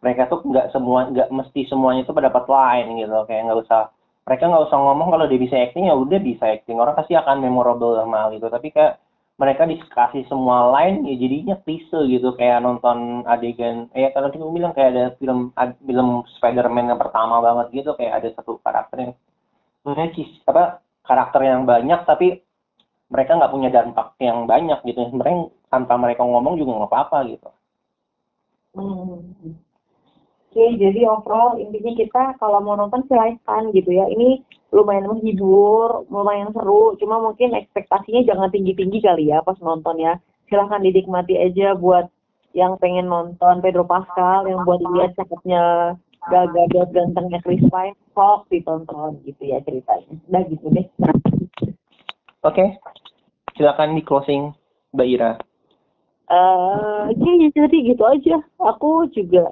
mereka 0.01 0.21
tuh 0.31 0.39
nggak 0.47 0.67
semua 0.73 0.99
nggak 1.13 1.29
mesti 1.29 1.61
semuanya 1.69 2.01
itu 2.07 2.13
pendapat 2.17 2.45
lain 2.49 2.87
gitu. 2.97 3.17
Kayak 3.29 3.41
nggak 3.51 3.59
usah 3.69 3.81
mereka 4.25 4.43
nggak 4.49 4.65
usah 4.69 4.77
ngomong 4.81 5.07
kalau 5.13 5.25
dia 5.29 5.39
bisa 5.41 5.55
acting 5.61 5.85
ya 5.89 5.95
udah 5.95 6.19
bisa 6.21 6.43
acting. 6.49 6.77
Orang 6.81 6.97
pasti 6.97 7.13
akan 7.13 7.37
memorable 7.45 7.93
sama 8.01 8.17
hal 8.25 8.31
itu. 8.33 8.47
Tapi 8.49 8.67
kayak 8.73 8.93
mereka 9.39 9.63
dikasih 9.63 10.23
semua 10.27 10.67
line 10.75 11.05
ya 11.05 11.15
jadinya 11.15 11.55
klise 11.61 11.99
gitu. 12.09 12.33
Kayak 12.33 12.65
nonton 12.65 13.23
adegan 13.29 13.93
eh 13.93 14.09
kalau 14.09 14.33
aku 14.33 14.49
bilang 14.57 14.73
kayak 14.73 14.89
ada 14.97 15.05
film 15.21 15.53
ad- 15.53 15.79
film 15.85 16.25
Spider-Man 16.39 16.89
yang 16.95 16.99
pertama 16.99 17.37
banget 17.45 17.85
gitu. 17.85 17.93
Kayak 17.93 18.13
ada 18.25 18.29
satu 18.41 18.57
karakter 18.65 18.97
yang 19.05 19.13
sebenarnya 19.83 20.25
apa 20.49 20.63
karakter 21.07 21.41
yang 21.41 21.61
banyak 21.65 21.99
tapi 22.05 22.27
mereka 23.09 23.35
nggak 23.35 23.53
punya 23.53 23.69
dampak 23.73 24.13
yang 24.21 24.45
banyak 24.45 24.79
gitu 24.85 25.09
mereka 25.13 25.49
tanpa 25.69 25.93
mereka 25.97 26.21
ngomong 26.25 26.57
juga 26.57 26.77
nggak 26.77 26.91
apa-apa 26.93 27.17
gitu 27.29 27.49
Hmm. 28.69 29.57
Oke, 30.49 30.65
jadi 30.81 31.05
overall 31.05 31.61
intinya 31.61 31.93
kita 31.93 32.23
kalau 32.41 32.57
mau 32.61 32.73
nonton 32.73 33.05
silahkan 33.05 33.69
gitu 33.69 33.93
ya. 33.93 34.09
Ini 34.09 34.41
lumayan 34.73 35.09
menghibur, 35.09 36.09
lumayan 36.09 36.49
seru. 36.53 36.97
Cuma 36.97 37.21
mungkin 37.21 37.53
ekspektasinya 37.53 38.25
jangan 38.25 38.49
tinggi-tinggi 38.49 39.01
kali 39.01 39.29
ya 39.29 39.45
pas 39.45 39.57
nonton 39.61 40.01
ya. 40.01 40.17
Silahkan 40.49 40.81
dinikmati 40.81 41.37
aja 41.37 41.77
buat 41.77 42.09
yang 42.57 42.81
pengen 42.81 43.05
nonton 43.05 43.61
Pedro 43.61 43.85
Pascal, 43.85 44.49
yang 44.49 44.65
buat 44.65 44.81
lihat 44.81 45.13
cakepnya 45.13 45.93
Gal 46.33 46.49
Gadot, 46.49 46.89
gantengnya 46.97 47.37
Chris 47.45 47.61
Pine, 47.69 47.93
sok 48.17 48.49
ditonton 48.49 49.21
gitu 49.29 49.53
ya 49.53 49.61
ceritanya. 49.61 50.17
Udah 50.33 50.41
gitu 50.49 50.65
deh. 50.73 50.85
oke 52.41 52.65
silakan 53.59 53.99
di 53.99 54.03
closing 54.07 54.55
Mbak 54.95 55.07
Ira. 55.11 55.31
Eh, 56.31 57.03
ya 57.19 57.49
jadi 57.51 57.77
gitu 57.83 58.03
aja. 58.07 58.39
Aku 58.63 59.11
juga 59.11 59.51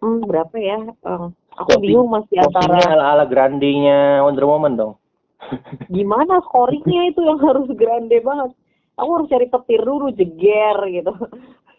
hmm, 0.00 0.24
berapa 0.24 0.56
ya? 0.56 0.80
Eh, 0.80 1.26
aku 1.60 1.68
Closing- 1.76 1.82
bingung 1.84 2.08
masih 2.08 2.40
antara 2.40 2.64
closingnya 2.72 2.88
ala 2.96 3.04
ala 3.12 3.24
grandenya 3.28 4.24
Wonder 4.24 4.48
Woman 4.48 4.80
dong. 4.80 4.94
Gimana 5.92 6.40
scoringnya 6.48 7.12
itu 7.12 7.20
yang 7.20 7.36
harus 7.44 7.68
grande 7.76 8.16
banget? 8.24 8.56
Aku 8.96 9.10
harus 9.20 9.28
cari 9.28 9.44
petir 9.52 9.84
dulu 9.84 10.08
jeger 10.16 10.78
gitu. 10.88 11.12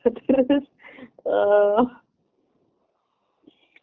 Terus 0.30 0.64
eh 1.26 1.82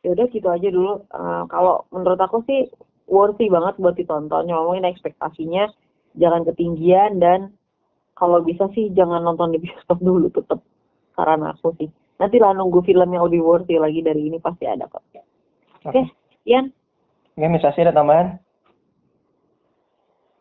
ya 0.04 0.08
udah 0.14 0.26
gitu 0.30 0.48
aja 0.52 0.68
dulu. 0.70 1.02
Eh, 1.08 1.42
kalau 1.50 1.82
menurut 1.90 2.20
aku 2.20 2.44
sih 2.46 2.70
worthy 3.08 3.48
banget 3.48 3.80
buat 3.80 3.96
ditonton. 3.98 4.46
Ngomongin 4.46 4.86
ekspektasinya 4.86 5.72
jangan 6.14 6.44
ketinggian 6.46 7.18
dan 7.18 7.50
kalau 8.14 8.40
bisa 8.42 8.70
sih 8.72 8.90
jangan 8.94 9.22
nonton 9.22 9.54
di 9.54 9.58
bioskop 9.62 9.98
dulu 10.06 10.30
tetep. 10.30 10.62
Saran 11.14 11.46
aku 11.46 11.74
sih. 11.78 11.90
Nanti 12.18 12.38
lah 12.38 12.54
nunggu 12.54 12.82
film 12.86 13.10
yang 13.10 13.26
lebih 13.26 13.42
worthy 13.42 13.78
lagi 13.78 14.02
dari 14.02 14.30
ini 14.30 14.38
pasti 14.38 14.66
ada 14.66 14.86
kok. 14.86 15.02
Oke 15.84 16.02
Ian? 16.46 16.70
Ini 17.34 17.46
misalnya 17.50 17.90
ada 17.90 17.94
tambahan? 17.98 18.28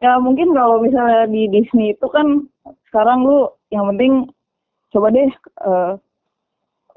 Ya 0.03 0.19
mungkin 0.21 0.53
kalau 0.53 0.83
misalnya 0.83 1.25
di 1.31 1.49
Disney 1.49 1.95
itu 1.95 2.07
kan 2.11 2.45
sekarang 2.91 3.25
lu 3.25 3.49
yang 3.73 3.89
penting 3.95 4.29
coba 4.93 5.09
deh 5.09 5.31
eh, 5.65 5.93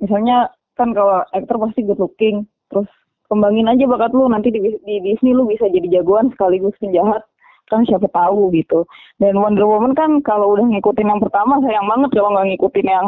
misalnya 0.05 0.53
kan 0.77 0.93
kalau 0.93 1.25
aktor 1.33 1.57
pasti 1.57 1.87
good 1.87 1.97
looking 1.97 2.45
terus 2.69 2.91
kembangin 3.33 3.71
aja 3.71 3.89
bakat 3.89 4.13
lu. 4.13 4.29
Nanti 4.29 4.53
di, 4.53 4.61
di 4.61 4.97
Disney 5.01 5.33
lu 5.33 5.49
bisa 5.49 5.71
jadi 5.71 6.01
jagoan 6.01 6.29
sekaligus 6.35 6.77
penjahat 6.83 7.25
kan 7.67 7.83
siapa 7.87 8.07
tahu 8.11 8.55
gitu 8.55 8.87
dan 9.19 9.39
Wonder 9.39 9.67
Woman 9.67 9.95
kan 9.95 10.23
kalau 10.23 10.55
udah 10.55 10.67
ngikutin 10.67 11.11
yang 11.11 11.23
pertama 11.23 11.59
sayang 11.67 11.87
banget 11.87 12.11
kalau 12.15 12.31
nggak 12.35 12.47
ngikutin 12.55 12.87
yang 12.87 13.07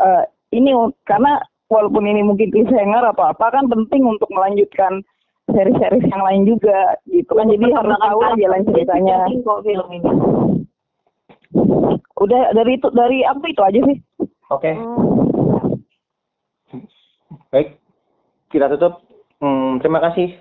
eh, 0.00 0.22
ini 0.54 0.70
karena 1.04 1.42
walaupun 1.66 2.06
ini 2.06 2.22
mungkin 2.22 2.54
cliffhanger 2.54 3.10
atau 3.10 3.26
apa 3.26 3.50
kan 3.50 3.66
penting 3.66 4.06
untuk 4.06 4.30
melanjutkan 4.30 5.02
seri-seri 5.50 5.98
yang 6.06 6.22
lain 6.22 6.42
juga 6.46 6.94
gitu 7.10 7.34
kan 7.34 7.50
jadi 7.50 7.66
harus 7.74 7.98
tahu 7.98 8.18
lah 8.22 8.34
jalan 8.38 8.62
ceritanya 8.70 9.16
kok 9.30 9.62
film 9.62 9.88
ini 9.90 10.10
udah 12.16 12.42
dari 12.54 12.72
itu 12.78 12.88
dari 12.94 13.18
aku 13.26 13.50
itu 13.50 13.62
aja 13.62 13.80
sih 13.82 13.98
Oke, 14.46 14.78
Hmm. 14.78 15.74
baik. 17.50 17.82
Kita 18.46 18.70
tutup. 18.70 19.02
Hmm, 19.42 19.82
terima 19.82 19.98
kasih. 19.98 20.38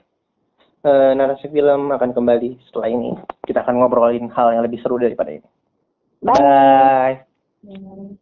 Eh, 0.85 1.11
narasi 1.17 1.49
film 1.49 1.89
akan 1.89 2.13
kembali 2.13 2.61
setelah 2.69 2.93
ini. 2.93 3.17
Kita 3.41 3.65
akan 3.65 3.81
ngobrolin 3.81 4.29
hal 4.29 4.53
yang 4.53 4.61
lebih 4.61 4.77
seru 4.85 5.01
daripada 5.01 5.33
ini. 5.33 5.49
Bye. 6.21 6.37
Bye. 6.37 7.15
Hmm. 7.65 8.13